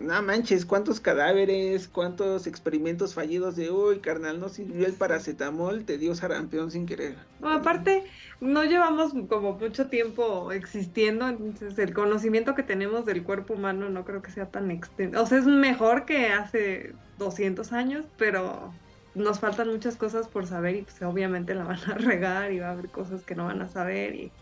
no 0.00 0.22
manches, 0.22 0.64
cuántos 0.64 1.00
cadáveres, 1.00 1.88
cuántos 1.88 2.46
experimentos 2.46 3.14
fallidos 3.14 3.56
de, 3.56 3.70
uy, 3.70 3.98
carnal, 4.00 4.40
no 4.40 4.48
sirvió 4.48 4.86
el 4.86 4.92
paracetamol, 4.94 5.84
te 5.84 5.98
dio 5.98 6.14
sarampión 6.14 6.70
sin 6.70 6.86
querer. 6.86 7.16
Bueno, 7.40 7.58
aparte, 7.58 8.04
no 8.40 8.64
llevamos 8.64 9.12
como 9.28 9.52
mucho 9.54 9.88
tiempo 9.88 10.52
existiendo, 10.52 11.28
entonces 11.28 11.78
el 11.78 11.94
conocimiento 11.94 12.54
que 12.54 12.62
tenemos 12.62 13.04
del 13.04 13.22
cuerpo 13.22 13.54
humano 13.54 13.88
no 13.90 14.04
creo 14.04 14.22
que 14.22 14.30
sea 14.30 14.46
tan 14.46 14.70
extenso. 14.70 15.22
O 15.22 15.26
sea, 15.26 15.38
es 15.38 15.46
mejor 15.46 16.04
que 16.04 16.28
hace 16.28 16.94
200 17.18 17.72
años, 17.72 18.06
pero 18.16 18.72
nos 19.14 19.38
faltan 19.38 19.68
muchas 19.68 19.96
cosas 19.96 20.28
por 20.28 20.46
saber 20.46 20.76
y 20.76 20.82
pues 20.82 21.00
obviamente 21.02 21.54
la 21.54 21.64
van 21.64 21.78
a 21.90 21.94
regar 21.94 22.52
y 22.52 22.58
va 22.58 22.68
a 22.68 22.72
haber 22.72 22.88
cosas 22.88 23.22
que 23.22 23.34
no 23.34 23.44
van 23.44 23.62
a 23.62 23.68
saber 23.68 24.14
y 24.14 24.32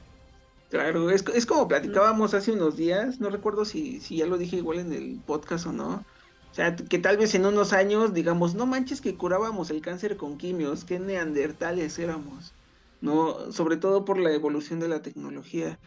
Claro, 0.72 1.10
es, 1.10 1.22
es 1.34 1.44
como 1.44 1.68
platicábamos 1.68 2.32
hace 2.32 2.50
unos 2.50 2.78
días, 2.78 3.20
no 3.20 3.28
recuerdo 3.28 3.66
si, 3.66 4.00
si 4.00 4.16
ya 4.16 4.26
lo 4.26 4.38
dije 4.38 4.56
igual 4.56 4.78
en 4.78 4.94
el 4.94 5.20
podcast 5.20 5.66
o 5.66 5.72
no. 5.72 6.02
O 6.50 6.54
sea, 6.54 6.74
que 6.74 6.98
tal 6.98 7.18
vez 7.18 7.34
en 7.34 7.44
unos 7.44 7.74
años 7.74 8.14
digamos, 8.14 8.54
no 8.54 8.64
manches 8.64 9.02
que 9.02 9.14
curábamos 9.14 9.68
el 9.68 9.82
cáncer 9.82 10.16
con 10.16 10.38
quimios, 10.38 10.86
qué 10.86 10.98
neandertales 10.98 11.98
éramos. 11.98 12.54
No, 13.02 13.52
sobre 13.52 13.76
todo 13.76 14.06
por 14.06 14.18
la 14.18 14.32
evolución 14.32 14.80
de 14.80 14.88
la 14.88 15.02
tecnología. 15.02 15.78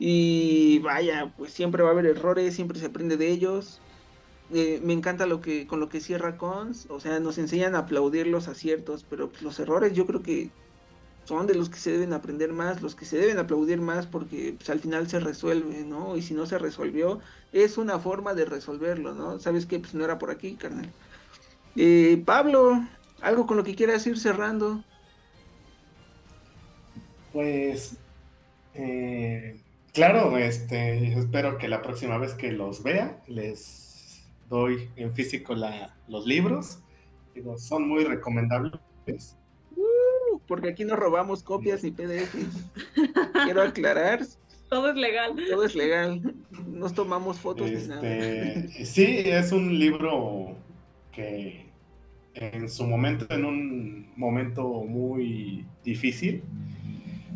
Y 0.00 0.80
vaya, 0.80 1.32
pues 1.36 1.52
siempre 1.52 1.84
va 1.84 1.90
a 1.90 1.92
haber 1.92 2.06
errores, 2.06 2.56
siempre 2.56 2.80
se 2.80 2.86
aprende 2.86 3.16
de 3.16 3.30
ellos. 3.30 3.80
Eh, 4.50 4.80
me 4.82 4.92
encanta 4.92 5.26
lo 5.26 5.40
que 5.40 5.68
con 5.68 5.78
lo 5.78 5.88
que 5.88 6.00
cierra 6.00 6.36
Cons, 6.36 6.86
o 6.90 6.98
sea, 6.98 7.20
nos 7.20 7.38
enseñan 7.38 7.76
a 7.76 7.80
aplaudir 7.80 8.26
los 8.26 8.48
aciertos, 8.48 9.04
pero 9.04 9.30
los 9.40 9.60
errores 9.60 9.92
yo 9.92 10.04
creo 10.04 10.22
que 10.22 10.50
son 11.26 11.46
de 11.46 11.54
los 11.54 11.68
que 11.68 11.78
se 11.78 11.90
deben 11.90 12.12
aprender 12.12 12.52
más, 12.52 12.82
los 12.82 12.94
que 12.94 13.04
se 13.04 13.18
deben 13.18 13.38
aplaudir 13.38 13.80
más 13.80 14.06
porque 14.06 14.54
pues, 14.56 14.70
al 14.70 14.78
final 14.78 15.08
se 15.08 15.18
resuelve, 15.18 15.84
¿no? 15.84 16.16
Y 16.16 16.22
si 16.22 16.34
no 16.34 16.46
se 16.46 16.56
resolvió, 16.56 17.20
es 17.52 17.78
una 17.78 17.98
forma 17.98 18.32
de 18.32 18.44
resolverlo, 18.44 19.12
¿no? 19.12 19.38
¿Sabes 19.40 19.66
qué? 19.66 19.80
Pues 19.80 19.92
no 19.94 20.04
era 20.04 20.18
por 20.18 20.30
aquí, 20.30 20.54
carnal. 20.54 20.88
Eh, 21.74 22.22
Pablo, 22.24 22.86
algo 23.20 23.46
con 23.46 23.56
lo 23.56 23.64
que 23.64 23.74
quieras 23.74 24.06
ir 24.06 24.18
cerrando. 24.18 24.84
Pues, 27.32 27.96
eh, 28.74 29.60
claro, 29.92 30.38
este, 30.38 31.12
espero 31.18 31.58
que 31.58 31.66
la 31.66 31.82
próxima 31.82 32.18
vez 32.18 32.34
que 32.34 32.52
los 32.52 32.84
vea 32.84 33.20
les 33.26 34.26
doy 34.48 34.90
en 34.94 35.12
físico 35.12 35.54
los 36.08 36.24
libros. 36.24 36.78
Son 37.58 37.86
muy 37.86 38.04
recomendables. 38.04 38.80
Porque 40.46 40.70
aquí 40.70 40.84
no 40.84 40.96
robamos 40.96 41.42
copias 41.42 41.82
ni 41.82 41.90
PDFs. 41.90 42.70
Quiero 43.44 43.62
aclarar, 43.62 44.20
todo 44.68 44.90
es 44.90 44.96
legal. 44.96 45.36
todo 45.48 45.64
es 45.64 45.74
legal. 45.74 46.34
Nos 46.66 46.94
tomamos 46.94 47.38
fotos 47.38 47.70
ni 47.70 47.86
nada. 47.86 48.02
Este, 48.02 48.84
sí, 48.84 49.04
es 49.24 49.52
un 49.52 49.78
libro 49.78 50.56
que 51.12 51.66
en 52.34 52.68
su 52.68 52.84
momento, 52.84 53.26
en 53.30 53.44
un 53.44 54.12
momento 54.16 54.66
muy 54.82 55.64
difícil, 55.84 56.42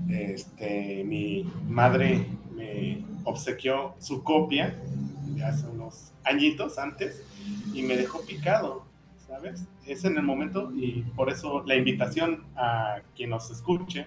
este, 0.09 1.05
mi 1.05 1.51
madre 1.69 2.27
me 2.55 3.05
obsequió 3.25 3.95
su 3.99 4.23
copia 4.25 4.75
de 5.35 5.45
hace 5.45 5.67
unos 5.69 6.13
añitos 6.25 6.79
antes 6.79 7.23
y 7.73 7.83
me 7.83 7.97
dejó 7.97 8.25
picado, 8.27 8.85
¿sabes? 9.41 9.65
Es 9.87 10.05
en 10.05 10.17
el 10.17 10.23
momento 10.23 10.71
y 10.75 11.03
por 11.17 11.31
eso 11.31 11.63
la 11.67 11.75
invitación 11.75 12.45
a 12.57 13.01
quien 13.17 13.31
nos 13.31 13.51
escuche, 13.51 14.07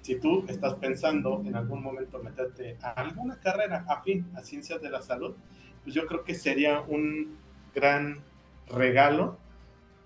si 0.00 0.16
tú 0.16 0.44
estás 0.48 0.74
pensando 0.74 1.42
en 1.44 1.54
algún 1.54 1.82
momento 1.82 2.22
meterte 2.22 2.76
a 2.82 2.90
alguna 2.92 3.38
carrera 3.38 3.84
afín 3.86 4.26
a 4.34 4.42
ciencias 4.42 4.80
de 4.80 4.90
la 4.90 5.02
salud, 5.02 5.34
pues 5.84 5.94
yo 5.94 6.06
creo 6.06 6.24
que 6.24 6.34
sería 6.34 6.80
un 6.80 7.36
gran 7.74 8.20
regalo 8.68 9.38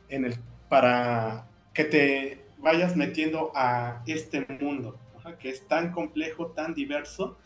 en 0.08 0.24
el, 0.24 0.34
para 0.68 1.46
que 1.72 1.84
te 1.84 2.44
vayas 2.58 2.96
metiendo 2.96 3.52
a 3.54 4.02
este 4.06 4.46
mundo, 4.60 4.98
que 5.38 5.50
es 5.50 5.66
tan 5.66 5.92
complejo, 5.92 6.48
tan 6.48 6.74
diverso 6.74 7.36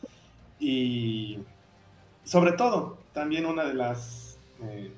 y 0.58 1.38
sobre 2.24 2.52
todo, 2.52 2.98
también 3.12 3.46
una 3.46 3.64
de 3.64 3.74
las 3.74 4.38
eh, 4.62 4.92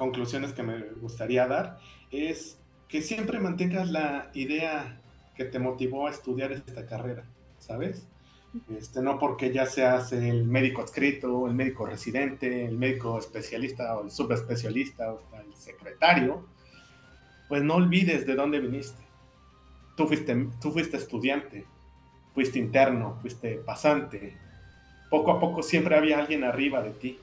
conclusiones 0.00 0.54
que 0.54 0.62
me 0.62 0.80
gustaría 1.02 1.46
dar 1.46 1.78
es 2.10 2.58
que 2.88 3.02
siempre 3.02 3.38
mantengas 3.38 3.90
la 3.90 4.30
idea 4.32 4.98
que 5.36 5.44
te 5.44 5.58
motivó 5.58 6.06
a 6.06 6.10
estudiar 6.10 6.52
esta 6.52 6.86
carrera, 6.86 7.24
¿sabes? 7.58 8.06
Este, 8.76 9.02
no 9.02 9.18
porque 9.18 9.52
ya 9.52 9.66
seas 9.66 10.12
el 10.12 10.44
médico 10.44 10.80
adscrito, 10.80 11.46
el 11.46 11.54
médico 11.54 11.84
residente, 11.84 12.64
el 12.64 12.78
médico 12.78 13.18
especialista 13.18 13.94
o 13.98 14.04
el 14.04 14.10
subespecialista 14.10 15.12
o 15.12 15.20
el 15.36 15.54
secretario, 15.54 16.46
pues 17.50 17.62
no 17.62 17.74
olvides 17.74 18.26
de 18.26 18.34
dónde 18.34 18.58
viniste. 18.58 19.02
Tú 19.98 20.06
fuiste, 20.06 20.48
tú 20.62 20.72
fuiste 20.72 20.96
estudiante, 20.96 21.66
fuiste 22.34 22.58
interno, 22.58 23.18
fuiste 23.20 23.56
pasante. 23.56 24.34
Poco 25.10 25.32
a 25.32 25.38
poco 25.38 25.62
siempre 25.62 25.94
había 25.94 26.18
alguien 26.18 26.42
arriba 26.42 26.80
de 26.80 26.90
ti. 26.90 27.18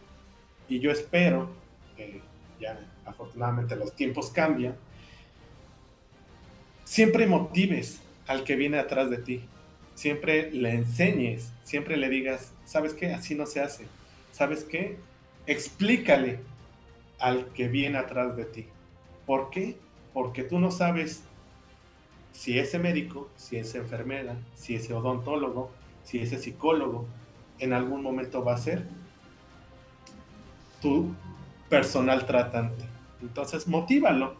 Y 0.69 0.79
yo 0.79 0.91
espero 0.91 1.49
que 1.95 2.21
ya 2.59 2.79
afortunadamente 3.05 3.75
los 3.75 3.95
tiempos 3.95 4.29
cambian, 4.29 4.75
siempre 6.83 7.27
motives 7.27 8.01
al 8.27 8.43
que 8.43 8.55
viene 8.55 8.79
atrás 8.79 9.09
de 9.09 9.17
ti. 9.17 9.43
Siempre 9.95 10.51
le 10.51 10.71
enseñes, 10.73 11.51
siempre 11.63 11.97
le 11.97 12.09
digas, 12.09 12.53
¿sabes 12.65 12.93
qué? 12.93 13.13
Así 13.13 13.33
no 13.35 13.45
se 13.45 13.61
hace. 13.61 13.87
¿Sabes 14.31 14.63
qué? 14.63 14.97
Explícale 15.47 16.39
al 17.19 17.47
que 17.53 17.67
viene 17.67 17.97
atrás 17.97 18.37
de 18.37 18.45
ti. 18.45 18.67
¿Por 19.25 19.49
qué? 19.49 19.77
Porque 20.13 20.43
tú 20.43 20.59
no 20.59 20.71
sabes 20.71 21.23
si 22.31 22.59
ese 22.59 22.77
médico, 22.77 23.29
si 23.35 23.57
esa 23.57 23.79
enfermera, 23.79 24.37
si 24.55 24.75
ese 24.75 24.93
odontólogo, 24.93 25.71
si 26.03 26.19
ese 26.19 26.37
psicólogo, 26.37 27.07
en 27.59 27.73
algún 27.73 28.03
momento 28.03 28.43
va 28.43 28.53
a 28.53 28.57
ser 28.57 28.85
tu 30.81 31.15
personal 31.69 32.25
tratante. 32.25 32.85
Entonces, 33.21 33.67
motívalo. 33.67 34.35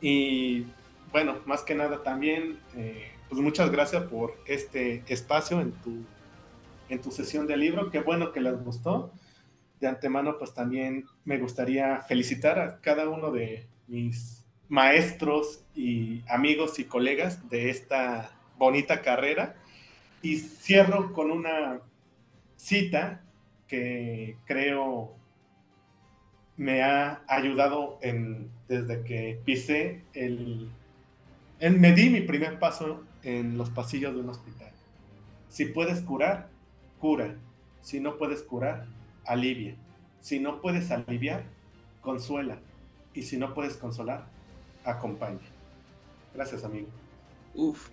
Y 0.00 0.66
bueno, 1.12 1.36
más 1.46 1.62
que 1.62 1.74
nada 1.74 2.02
también, 2.02 2.58
eh, 2.76 3.12
pues 3.28 3.40
muchas 3.40 3.70
gracias 3.70 4.04
por 4.04 4.34
este 4.46 5.02
espacio 5.08 5.60
en 5.60 5.72
tu, 5.72 6.04
en 6.88 7.00
tu 7.00 7.10
sesión 7.10 7.46
de 7.46 7.56
libro. 7.56 7.90
Qué 7.90 8.00
bueno 8.00 8.32
que 8.32 8.40
les 8.40 8.62
gustó. 8.62 9.12
De 9.80 9.86
antemano, 9.86 10.38
pues 10.38 10.54
también 10.54 11.06
me 11.24 11.38
gustaría 11.38 12.00
felicitar 12.02 12.58
a 12.58 12.80
cada 12.80 13.08
uno 13.08 13.30
de 13.30 13.68
mis 13.86 14.44
maestros 14.68 15.64
y 15.74 16.22
amigos 16.28 16.78
y 16.78 16.84
colegas 16.84 17.48
de 17.48 17.70
esta 17.70 18.30
bonita 18.56 19.02
carrera. 19.02 19.56
Y 20.20 20.38
cierro 20.38 21.12
con 21.12 21.30
una 21.30 21.80
cita 22.56 23.22
que 23.68 24.36
creo 24.46 25.17
me 26.58 26.82
ha 26.82 27.22
ayudado 27.28 27.98
en, 28.02 28.50
desde 28.68 29.02
que 29.04 29.40
pisé 29.44 30.02
el, 30.12 30.68
en, 31.60 31.80
me 31.80 31.92
di 31.92 32.10
mi 32.10 32.20
primer 32.20 32.58
paso 32.58 33.04
en 33.22 33.56
los 33.56 33.70
pasillos 33.70 34.12
de 34.12 34.20
un 34.20 34.28
hospital. 34.28 34.72
Si 35.48 35.66
puedes 35.66 36.00
curar, 36.02 36.48
cura. 36.98 37.36
Si 37.80 38.00
no 38.00 38.18
puedes 38.18 38.42
curar, 38.42 38.86
alivia. 39.24 39.76
Si 40.20 40.40
no 40.40 40.60
puedes 40.60 40.90
aliviar, 40.90 41.44
consuela. 42.02 42.58
Y 43.14 43.22
si 43.22 43.36
no 43.36 43.54
puedes 43.54 43.76
consolar, 43.76 44.26
acompaña. 44.84 45.38
Gracias, 46.34 46.64
amigo. 46.64 46.88
Uf, 47.54 47.88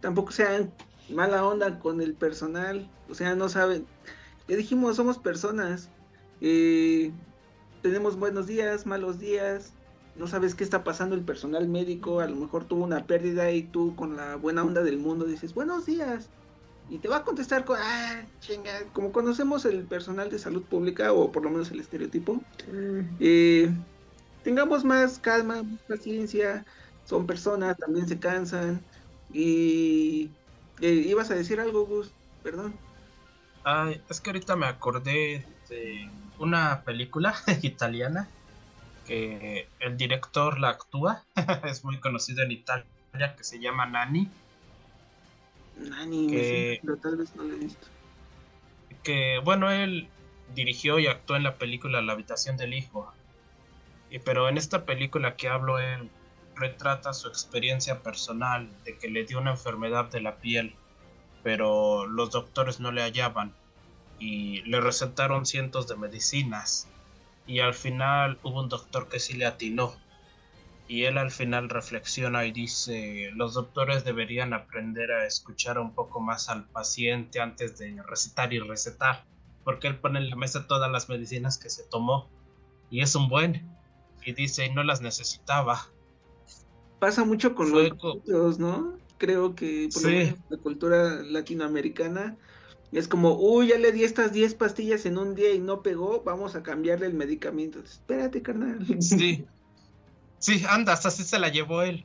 tampoco 0.00 0.32
sean 0.32 0.70
mala 1.08 1.46
onda 1.46 1.78
con 1.78 2.02
el 2.02 2.12
personal. 2.12 2.88
O 3.08 3.14
sea, 3.14 3.34
no 3.34 3.48
saben. 3.48 3.86
Le 4.48 4.56
dijimos, 4.56 4.96
somos 4.96 5.16
personas. 5.16 5.88
Eh, 6.42 7.10
tenemos 7.82 8.16
buenos 8.16 8.46
días, 8.46 8.86
malos 8.86 9.18
días, 9.18 9.72
no 10.16 10.26
sabes 10.26 10.54
qué 10.54 10.64
está 10.64 10.84
pasando 10.84 11.14
el 11.14 11.22
personal 11.22 11.68
médico, 11.68 12.20
a 12.20 12.26
lo 12.26 12.36
mejor 12.36 12.64
tuvo 12.64 12.84
una 12.84 13.06
pérdida 13.06 13.50
y 13.52 13.62
tú 13.62 13.94
con 13.96 14.16
la 14.16 14.36
buena 14.36 14.62
onda 14.62 14.82
del 14.82 14.98
mundo 14.98 15.24
dices, 15.24 15.54
buenos 15.54 15.86
días. 15.86 16.28
Y 16.88 16.98
te 16.98 17.08
va 17.08 17.18
a 17.18 17.24
contestar 17.24 17.64
con, 17.64 17.78
ah, 17.80 18.24
chinga, 18.40 18.84
como 18.92 19.12
conocemos 19.12 19.64
el 19.64 19.84
personal 19.84 20.28
de 20.28 20.40
salud 20.40 20.62
pública, 20.62 21.12
o 21.12 21.30
por 21.30 21.44
lo 21.44 21.50
menos 21.50 21.70
el 21.70 21.78
estereotipo, 21.78 22.34
mm. 22.34 23.16
eh, 23.20 23.70
tengamos 24.42 24.84
más 24.84 25.20
calma, 25.20 25.62
más 25.62 25.80
paciencia, 25.88 26.64
son 27.04 27.26
personas, 27.26 27.78
también 27.78 28.08
se 28.08 28.18
cansan. 28.18 28.80
Y 29.32 30.30
eh, 30.80 31.04
ibas 31.06 31.30
a 31.30 31.36
decir 31.36 31.60
algo, 31.60 31.86
Gus, 31.86 32.12
perdón. 32.42 32.74
Ay, 33.62 34.02
es 34.08 34.20
que 34.20 34.30
ahorita 34.30 34.56
me 34.56 34.66
acordé 34.66 35.46
de 35.68 36.10
una 36.40 36.82
película 36.84 37.34
italiana 37.62 38.28
que 39.06 39.68
el 39.78 39.96
director 39.96 40.58
la 40.58 40.70
actúa, 40.70 41.24
es 41.64 41.84
muy 41.84 42.00
conocido 42.00 42.42
en 42.42 42.52
Italia, 42.52 42.86
que 43.36 43.44
se 43.44 43.60
llama 43.60 43.86
Nani. 43.86 44.28
Nani, 45.76 46.26
que, 46.28 46.80
pero 46.82 46.96
tal 46.96 47.16
vez 47.16 47.34
no 47.36 47.44
lo 47.44 47.54
he 47.54 47.58
visto. 47.58 47.86
Que 49.02 49.40
bueno, 49.44 49.70
él 49.70 50.08
dirigió 50.54 50.98
y 50.98 51.06
actuó 51.06 51.36
en 51.36 51.42
la 51.44 51.56
película 51.56 52.02
La 52.02 52.12
habitación 52.12 52.56
del 52.56 52.74
hijo. 52.74 53.12
Y, 54.10 54.18
pero 54.18 54.48
en 54.48 54.58
esta 54.58 54.84
película 54.84 55.36
que 55.36 55.48
hablo, 55.48 55.78
él 55.78 56.10
retrata 56.54 57.12
su 57.12 57.28
experiencia 57.28 58.02
personal 58.02 58.68
de 58.84 58.98
que 58.98 59.08
le 59.08 59.24
dio 59.24 59.38
una 59.38 59.52
enfermedad 59.52 60.06
de 60.10 60.20
la 60.20 60.36
piel, 60.36 60.74
pero 61.42 62.06
los 62.06 62.30
doctores 62.30 62.80
no 62.80 62.92
le 62.92 63.02
hallaban 63.02 63.54
y 64.20 64.62
le 64.62 64.80
recetaron 64.80 65.46
cientos 65.46 65.88
de 65.88 65.96
medicinas. 65.96 66.86
Y 67.46 67.58
al 67.60 67.74
final 67.74 68.38
hubo 68.44 68.60
un 68.60 68.68
doctor 68.68 69.08
que 69.08 69.18
sí 69.18 69.34
le 69.34 69.46
atinó. 69.46 69.96
Y 70.86 71.04
él 71.04 71.18
al 71.18 71.30
final 71.30 71.68
reflexiona 71.68 72.44
y 72.44 72.52
dice 72.52 73.30
los 73.34 73.54
doctores 73.54 74.04
deberían 74.04 74.52
aprender 74.52 75.10
a 75.10 75.26
escuchar 75.26 75.78
un 75.78 75.94
poco 75.94 76.20
más 76.20 76.48
al 76.48 76.68
paciente 76.68 77.40
antes 77.40 77.78
de 77.78 78.00
recetar 78.06 78.52
y 78.52 78.58
recetar 78.58 79.24
porque 79.64 79.86
él 79.86 79.98
pone 79.98 80.18
en 80.18 80.30
la 80.30 80.36
mesa 80.36 80.66
todas 80.66 80.90
las 80.90 81.08
medicinas 81.08 81.58
que 81.58 81.70
se 81.70 81.84
tomó 81.84 82.28
y 82.90 83.02
es 83.02 83.14
un 83.14 83.28
buen 83.28 83.70
y 84.24 84.32
dice 84.32 84.68
no 84.74 84.82
las 84.82 85.00
necesitaba 85.00 85.86
pasa 86.98 87.24
mucho 87.24 87.54
con 87.54 87.70
los 87.70 87.90
cultos, 87.94 88.58
¿no? 88.58 88.98
Creo 89.18 89.54
que 89.54 89.88
por 89.92 90.10
la 90.50 90.62
cultura 90.62 91.22
latinoamericana 91.22 92.36
es 92.98 93.06
como, 93.06 93.34
uy, 93.34 93.68
ya 93.68 93.78
le 93.78 93.92
di 93.92 94.02
estas 94.02 94.32
10 94.32 94.54
pastillas 94.54 95.06
en 95.06 95.16
un 95.16 95.34
día 95.34 95.52
y 95.52 95.60
no 95.60 95.82
pegó, 95.82 96.22
vamos 96.24 96.56
a 96.56 96.62
cambiarle 96.62 97.06
el 97.06 97.14
medicamento. 97.14 97.78
Espérate, 97.78 98.42
carnal. 98.42 98.84
Sí. 99.00 99.46
Sí, 100.38 100.64
anda, 100.68 100.94
hasta 100.94 101.08
así 101.08 101.22
se 101.22 101.38
la 101.38 101.50
llevó 101.50 101.82
él. 101.82 102.04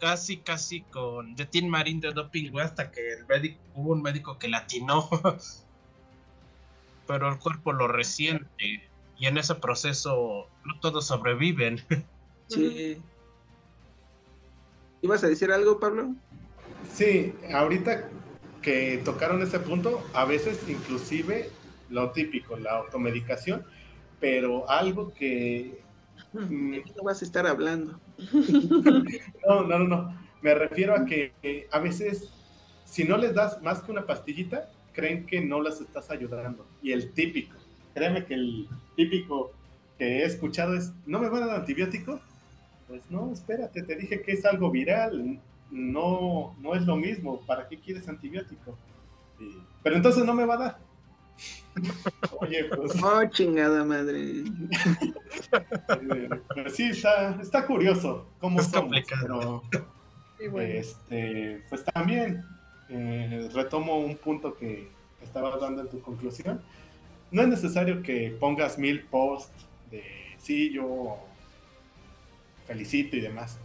Casi, 0.00 0.38
casi 0.38 0.82
con 0.82 1.36
de 1.36 1.46
Tin 1.46 1.68
Marín 1.68 2.00
de 2.00 2.12
doping, 2.12 2.58
hasta 2.58 2.90
que 2.90 3.12
el 3.12 3.26
médico, 3.26 3.60
hubo 3.74 3.92
un 3.92 4.02
médico 4.02 4.38
que 4.38 4.48
latinó. 4.48 5.08
Pero 7.06 7.28
el 7.28 7.38
cuerpo 7.38 7.72
lo 7.72 7.86
resiente. 7.86 8.88
Y 9.18 9.26
en 9.26 9.38
ese 9.38 9.54
proceso 9.54 10.48
no 10.64 10.80
todos 10.80 11.06
sobreviven. 11.06 11.80
Sí. 12.48 13.00
¿Ibas 15.00 15.24
a 15.24 15.28
decir 15.28 15.50
algo, 15.50 15.80
Pablo? 15.80 16.14
Sí, 16.92 17.32
ahorita 17.54 18.10
que 18.62 19.00
tocaron 19.04 19.42
ese 19.42 19.58
punto, 19.58 20.02
a 20.14 20.24
veces 20.24 20.60
inclusive 20.68 21.50
lo 21.90 22.10
típico, 22.12 22.56
la 22.56 22.76
automedicación, 22.78 23.64
pero 24.20 24.70
algo 24.70 25.12
que... 25.12 25.82
Mm, 26.32 26.76
no 26.96 27.02
vas 27.04 27.20
a 27.20 27.24
estar 27.24 27.46
hablando. 27.46 28.00
no, 29.46 29.64
no, 29.64 29.78
no, 29.80 30.18
Me 30.40 30.54
refiero 30.54 30.94
a 30.94 31.04
que 31.04 31.68
a 31.70 31.78
veces, 31.78 32.32
si 32.84 33.04
no 33.04 33.18
les 33.18 33.34
das 33.34 33.60
más 33.62 33.82
que 33.82 33.90
una 33.90 34.06
pastillita, 34.06 34.70
creen 34.92 35.26
que 35.26 35.40
no 35.40 35.60
las 35.60 35.80
estás 35.80 36.10
ayudando. 36.10 36.66
Y 36.82 36.92
el 36.92 37.12
típico, 37.12 37.56
créeme 37.94 38.24
que 38.24 38.34
el 38.34 38.68
típico 38.96 39.52
que 39.98 40.20
he 40.20 40.24
escuchado 40.24 40.74
es, 40.74 40.92
¿no 41.06 41.18
me 41.18 41.28
van 41.28 41.42
a 41.42 41.46
dar 41.46 41.56
antibiótico? 41.60 42.20
Pues 42.88 43.02
no, 43.10 43.32
espérate, 43.32 43.82
te 43.82 43.96
dije 43.96 44.22
que 44.22 44.32
es 44.32 44.44
algo 44.44 44.70
viral, 44.70 45.40
no, 45.72 46.54
no 46.60 46.74
es 46.74 46.82
lo 46.82 46.96
mismo. 46.96 47.40
¿Para 47.40 47.66
qué 47.66 47.80
quieres 47.80 48.08
antibiótico? 48.08 48.76
pero 49.82 49.96
entonces 49.96 50.24
no 50.24 50.34
me 50.34 50.44
va 50.44 50.54
a 50.54 50.58
dar. 50.58 50.78
Oye, 52.40 52.64
pues. 52.64 53.02
Oh, 53.02 53.24
chingada 53.26 53.84
madre. 53.84 54.44
Pero 56.54 56.70
sí, 56.70 56.84
está, 56.90 57.40
está 57.40 57.66
curioso 57.66 58.26
cómo 58.38 58.60
es 58.60 58.68
complicado. 58.68 59.62
este, 60.38 61.62
pues 61.68 61.84
también 61.86 62.44
eh, 62.88 63.48
retomo 63.52 63.98
un 63.98 64.16
punto 64.16 64.54
que 64.54 64.88
estabas 65.22 65.60
dando 65.60 65.82
en 65.82 65.88
tu 65.88 66.00
conclusión. 66.00 66.62
No 67.30 67.42
es 67.42 67.48
necesario 67.48 68.02
que 68.02 68.36
pongas 68.38 68.78
mil 68.78 69.02
posts 69.04 69.66
de 69.90 70.04
sí, 70.38 70.72
yo 70.72 71.18
felicito 72.66 73.16
y 73.16 73.20
demás. 73.20 73.58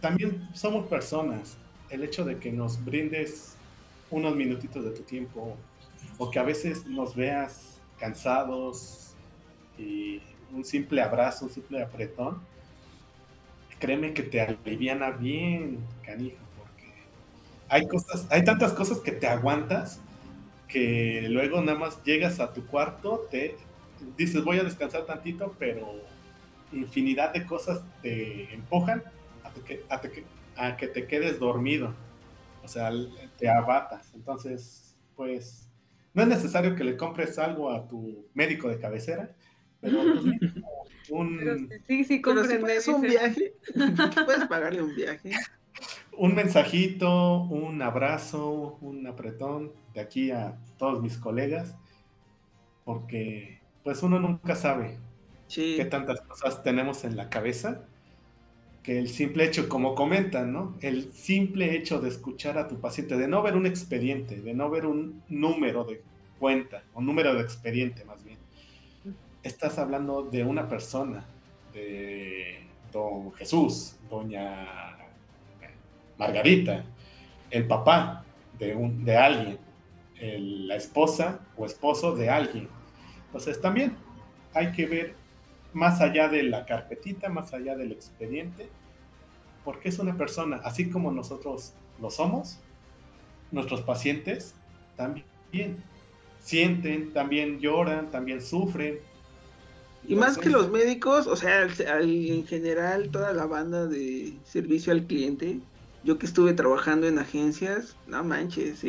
También 0.00 0.48
somos 0.54 0.86
personas. 0.86 1.56
El 1.90 2.04
hecho 2.04 2.24
de 2.24 2.38
que 2.38 2.52
nos 2.52 2.84
brindes 2.84 3.56
unos 4.10 4.34
minutitos 4.34 4.84
de 4.84 4.90
tu 4.90 5.02
tiempo 5.02 5.56
o 6.18 6.30
que 6.30 6.38
a 6.38 6.42
veces 6.42 6.86
nos 6.86 7.14
veas 7.14 7.80
cansados 7.98 9.14
y 9.78 10.20
un 10.52 10.64
simple 10.64 11.02
abrazo, 11.02 11.46
un 11.46 11.50
simple 11.50 11.82
apretón, 11.82 12.40
créeme 13.78 14.12
que 14.12 14.22
te 14.22 14.40
aliviana 14.40 15.10
bien, 15.10 15.78
canijo, 16.04 16.36
porque 16.58 16.92
hay 17.68 17.86
cosas, 17.86 18.26
hay 18.30 18.44
tantas 18.44 18.72
cosas 18.72 18.98
que 18.98 19.12
te 19.12 19.26
aguantas 19.26 20.00
que 20.68 21.26
luego 21.28 21.60
nada 21.60 21.78
más 21.78 22.02
llegas 22.04 22.40
a 22.40 22.52
tu 22.52 22.66
cuarto, 22.66 23.26
te 23.30 23.56
dices 24.16 24.44
voy 24.44 24.58
a 24.58 24.64
descansar 24.64 25.04
tantito, 25.06 25.54
pero 25.58 25.94
infinidad 26.72 27.32
de 27.32 27.44
cosas 27.44 27.82
te 28.02 28.52
empujan 28.54 29.02
a, 29.44 30.00
que, 30.00 30.24
a 30.56 30.76
que 30.76 30.86
te 30.88 31.06
quedes 31.06 31.38
dormido. 31.38 31.94
O 32.62 32.68
sea, 32.68 32.90
te 33.38 33.48
abatas. 33.48 34.12
Entonces, 34.14 34.96
pues 35.16 35.70
no 36.12 36.22
es 36.22 36.28
necesario 36.28 36.74
que 36.74 36.84
le 36.84 36.96
compres 36.96 37.38
algo 37.38 37.70
a 37.70 37.86
tu 37.86 38.26
médico 38.34 38.68
de 38.68 38.78
cabecera, 38.78 39.34
pero 39.80 39.98
pues, 40.02 40.24
un... 41.10 41.68
sí, 41.86 42.04
sí, 42.04 42.22
un 42.24 43.00
viaje, 43.02 43.54
puedes 44.24 44.46
pagarle 44.46 44.82
un 44.82 44.94
viaje. 44.94 45.32
Un 46.16 46.34
mensajito, 46.34 47.44
un 47.44 47.80
abrazo, 47.80 48.78
un 48.80 49.06
apretón 49.06 49.72
de 49.94 50.00
aquí 50.00 50.30
a 50.30 50.58
todos 50.78 51.00
mis 51.00 51.16
colegas, 51.16 51.76
porque 52.84 53.60
pues 53.84 54.02
uno 54.02 54.18
nunca 54.18 54.56
sabe 54.56 54.98
qué 55.48 55.84
tantas 55.84 56.20
cosas 56.22 56.62
tenemos 56.62 57.04
en 57.04 57.16
la 57.16 57.30
cabeza 57.30 57.86
que 58.82 58.98
el 58.98 59.08
simple 59.08 59.44
hecho, 59.44 59.68
como 59.68 59.94
comentan, 59.94 60.52
¿no? 60.52 60.76
El 60.80 61.12
simple 61.12 61.76
hecho 61.76 62.00
de 62.00 62.08
escuchar 62.08 62.56
a 62.58 62.66
tu 62.66 62.80
paciente, 62.80 63.16
de 63.16 63.28
no 63.28 63.42
ver 63.42 63.56
un 63.56 63.66
expediente, 63.66 64.40
de 64.40 64.54
no 64.54 64.70
ver 64.70 64.86
un 64.86 65.22
número 65.28 65.84
de 65.84 66.02
cuenta, 66.38 66.82
un 66.94 67.04
número 67.04 67.34
de 67.34 67.42
expediente 67.42 68.04
más 68.04 68.24
bien. 68.24 68.38
Estás 69.42 69.78
hablando 69.78 70.22
de 70.22 70.44
una 70.44 70.68
persona, 70.68 71.24
de 71.74 72.60
don 72.92 73.32
Jesús, 73.32 73.96
doña 74.08 74.96
Margarita, 76.18 76.84
el 77.50 77.66
papá 77.66 78.24
de, 78.58 78.74
un, 78.74 79.04
de 79.04 79.16
alguien, 79.16 79.58
la 80.20 80.76
esposa 80.76 81.40
o 81.56 81.66
esposo 81.66 82.14
de 82.14 82.28
alguien. 82.28 82.68
Entonces 83.26 83.60
también 83.60 83.96
hay 84.54 84.72
que 84.72 84.86
ver 84.86 85.19
más 85.72 86.00
allá 86.00 86.28
de 86.28 86.42
la 86.42 86.66
carpetita, 86.66 87.28
más 87.28 87.52
allá 87.54 87.76
del 87.76 87.92
expediente, 87.92 88.68
porque 89.64 89.88
es 89.88 89.98
una 89.98 90.16
persona, 90.16 90.60
así 90.64 90.90
como 90.90 91.12
nosotros 91.12 91.74
lo 92.00 92.10
somos, 92.10 92.58
nuestros 93.50 93.82
pacientes 93.82 94.54
también 94.96 95.76
sienten, 96.40 97.12
también 97.12 97.60
lloran, 97.60 98.10
también 98.10 98.42
sufren. 98.42 98.98
Y 100.06 100.14
más 100.14 100.38
que 100.38 100.48
los 100.48 100.70
médicos, 100.70 101.26
o 101.26 101.36
sea, 101.36 101.68
en 101.78 102.46
general 102.46 103.10
toda 103.10 103.32
la 103.32 103.46
banda 103.46 103.86
de 103.86 104.34
servicio 104.44 104.92
al 104.92 105.04
cliente, 105.04 105.60
yo 106.04 106.18
que 106.18 106.26
estuve 106.26 106.54
trabajando 106.54 107.06
en 107.06 107.18
agencias, 107.18 107.96
no 108.06 108.24
manches, 108.24 108.82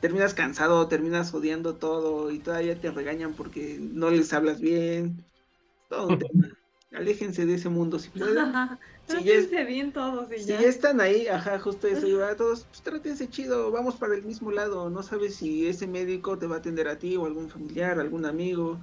terminas 0.00 0.34
cansado, 0.34 0.86
terminas 0.88 1.32
odiando 1.32 1.74
todo 1.74 2.30
y 2.30 2.38
todavía 2.38 2.78
te 2.78 2.90
regañan 2.90 3.32
porque 3.32 3.78
no 3.80 4.10
les 4.10 4.32
hablas 4.32 4.60
bien, 4.60 5.24
todo 5.88 6.18
Aléjense 6.92 7.44
de 7.44 7.54
ese 7.54 7.68
mundo 7.68 7.98
si 7.98 8.08
pueden. 8.08 8.38
si 9.08 9.22
ya, 9.22 9.64
bien 9.64 9.92
todos 9.92 10.28
si 10.30 10.46
ya. 10.46 10.60
están 10.60 11.02
ahí, 11.02 11.26
ajá, 11.26 11.58
justo 11.58 11.86
eso, 11.86 12.06
iba 12.06 12.34
todos, 12.34 12.64
pues 12.64 12.80
trátense 12.82 13.28
chido, 13.28 13.70
vamos 13.70 13.96
para 13.96 14.14
el 14.14 14.22
mismo 14.22 14.50
lado, 14.50 14.88
no 14.88 15.02
sabes 15.02 15.34
si 15.34 15.66
ese 15.66 15.86
médico 15.86 16.38
te 16.38 16.46
va 16.46 16.56
a 16.56 16.58
atender 16.58 16.88
a 16.88 16.98
ti 16.98 17.16
o 17.16 17.26
algún 17.26 17.50
familiar, 17.50 18.00
algún 18.00 18.24
amigo. 18.24 18.80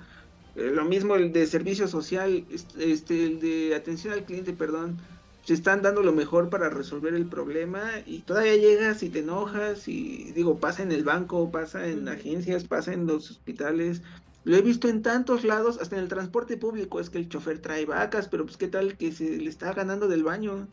Eh, 0.56 0.72
lo 0.74 0.86
mismo 0.86 1.15
el 1.15 1.34
de 1.34 1.48
servicio 1.48 1.88
social, 1.88 2.46
este, 2.78 3.26
el 3.26 3.39
de 3.39 3.76
atención 3.76 4.13
al 4.13 4.24
cliente, 4.24 4.54
perdón, 4.54 4.98
se 5.44 5.54
están 5.54 5.82
dando 5.82 6.02
lo 6.02 6.13
mejor 6.13 6.50
para 6.50 6.70
resolver 6.70 7.13
el 7.13 7.28
problema 7.28 7.84
y 8.06 8.20
todavía 8.22 8.56
llegas 8.56 9.04
y 9.04 9.10
te 9.10 9.20
enojas 9.20 9.88
y 9.88 10.32
digo, 10.34 10.60
pasa 10.60 10.84
en 10.84 10.91
el 10.91 11.04
banco, 11.04 11.52
pasa 11.52 11.88
en 11.88 12.08
agencias, 12.08 12.63
pasa 12.65 12.94
en 12.94 13.08
los 13.08 13.30
hospitales, 13.32 14.02
lo 14.46 14.56
he 14.56 14.62
visto 14.62 14.88
en 14.88 15.02
tantos 15.02 15.44
lados, 15.44 15.80
hasta 15.82 15.98
en 15.98 16.04
el 16.04 16.08
transporte 16.08 16.56
público, 16.56 17.00
es 17.00 17.10
que 17.10 17.18
el 17.18 17.28
chofer 17.28 17.60
trae 17.60 17.88
vacas, 17.88 18.28
pero 18.28 18.46
pues 18.46 18.58
qué 18.58 18.68
tal 18.68 18.96
que 18.96 19.12
se 19.12 19.38
le 19.38 19.50
está 19.50 19.74
ganando 19.74 20.08
del 20.08 20.24
baño. 20.24 20.68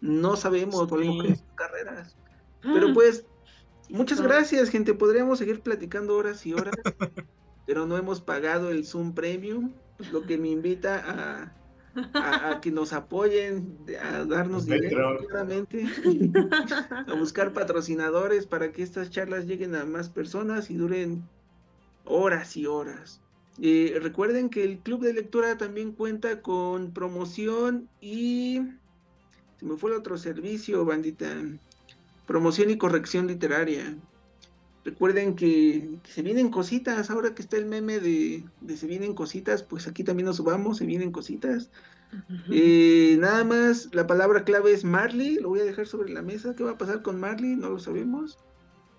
No 0.00 0.34
sabemos, 0.36 0.88
sí. 0.88 1.34
carreras. 1.54 2.16
Pero 2.62 2.94
pues, 2.94 3.26
muchas 3.90 4.22
gracias, 4.22 4.70
gente. 4.70 4.94
Podríamos 4.94 5.38
seguir 5.38 5.60
platicando 5.60 6.16
horas 6.16 6.46
y 6.46 6.54
horas, 6.54 6.74
pero 7.66 7.86
no 7.86 7.98
hemos 7.98 8.22
pagado 8.22 8.70
el 8.70 8.86
Zoom 8.86 9.12
Premium, 9.12 9.72
lo 10.10 10.22
que 10.22 10.38
me 10.38 10.48
invita 10.48 11.52
a, 11.94 12.50
a, 12.50 12.60
que 12.62 12.70
nos 12.70 12.94
apoyen, 12.94 13.76
a 14.02 14.24
darnos 14.24 14.64
dinero, 14.64 15.18
claramente, 15.18 15.84
a 17.06 17.12
buscar 17.12 17.52
patrocinadores 17.52 18.46
para 18.46 18.72
que 18.72 18.82
estas 18.82 19.10
charlas 19.10 19.44
lleguen 19.44 19.74
a 19.74 19.84
más 19.84 20.08
personas 20.08 20.70
y 20.70 20.76
duren 20.76 21.28
horas 22.08 22.56
y 22.56 22.66
horas. 22.66 23.20
Eh, 23.60 23.98
recuerden 24.00 24.50
que 24.50 24.64
el 24.64 24.78
club 24.78 25.02
de 25.02 25.12
lectura 25.12 25.58
también 25.58 25.92
cuenta 25.92 26.42
con 26.42 26.92
promoción 26.92 27.88
y... 28.00 28.60
Se 29.58 29.66
me 29.66 29.76
fue 29.76 29.90
el 29.90 29.96
otro 29.96 30.16
servicio, 30.18 30.84
bandita. 30.84 31.26
Promoción 32.26 32.70
y 32.70 32.78
corrección 32.78 33.26
literaria. 33.26 33.96
Recuerden 34.84 35.34
que, 35.34 35.98
se 36.04 36.22
vienen 36.22 36.50
cositas, 36.50 37.10
ahora 37.10 37.34
que 37.34 37.42
está 37.42 37.56
el 37.56 37.66
meme 37.66 37.98
de, 37.98 38.44
se 38.74 38.86
vienen 38.86 39.14
cositas, 39.14 39.62
pues 39.62 39.88
aquí 39.88 40.04
también 40.04 40.26
nos 40.26 40.42
vamos, 40.42 40.78
se 40.78 40.86
vienen 40.86 41.10
cositas. 41.10 41.70
Eh, 42.50 43.16
nada 43.18 43.44
más, 43.44 43.90
la 43.92 44.06
palabra 44.06 44.44
clave 44.44 44.72
es 44.72 44.84
Marley, 44.84 45.34
lo 45.36 45.50
voy 45.50 45.60
a 45.60 45.64
dejar 45.64 45.86
sobre 45.86 46.10
la 46.10 46.22
mesa. 46.22 46.54
¿Qué 46.54 46.62
va 46.62 46.70
a 46.70 46.78
pasar 46.78 47.02
con 47.02 47.18
Marley? 47.18 47.56
No 47.56 47.68
lo 47.68 47.78
sabemos. 47.78 48.38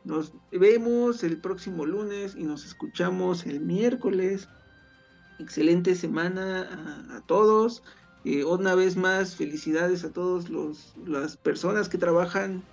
Nos 0.03 0.33
vemos 0.51 1.23
el 1.23 1.37
próximo 1.37 1.85
lunes 1.85 2.35
y 2.37 2.43
nos 2.43 2.65
escuchamos 2.65 3.45
el 3.45 3.59
miércoles. 3.59 4.47
Excelente 5.39 5.95
semana 5.95 7.07
a, 7.15 7.21
todos. 7.21 7.83
Eh, 8.25 8.43
una 8.43 8.75
vez 8.75 8.97
más, 8.97 9.35
felicidades 9.35 10.03
a 10.03 10.11
todas 10.11 10.45
las 11.05 11.37
personas 11.37 11.89
que 11.89 11.97
trabajan 11.97 12.63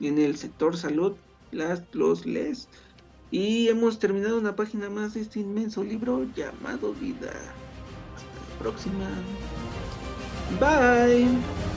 en 0.00 0.18
el 0.18 0.36
sector 0.36 0.76
salud, 0.76 1.14
las, 1.50 1.82
los, 1.92 2.26
les. 2.26 2.68
Y 3.30 3.68
hemos 3.68 3.98
terminado 3.98 4.38
una 4.38 4.54
página 4.54 4.88
más 4.88 5.14
de 5.14 5.22
este 5.22 5.40
inmenso 5.40 5.82
libro 5.82 6.26
llamado 6.34 6.94
Vida. 6.94 7.32
Hasta 8.14 8.54
la 8.54 8.58
próxima. 8.60 9.08
Bye. 10.60 11.75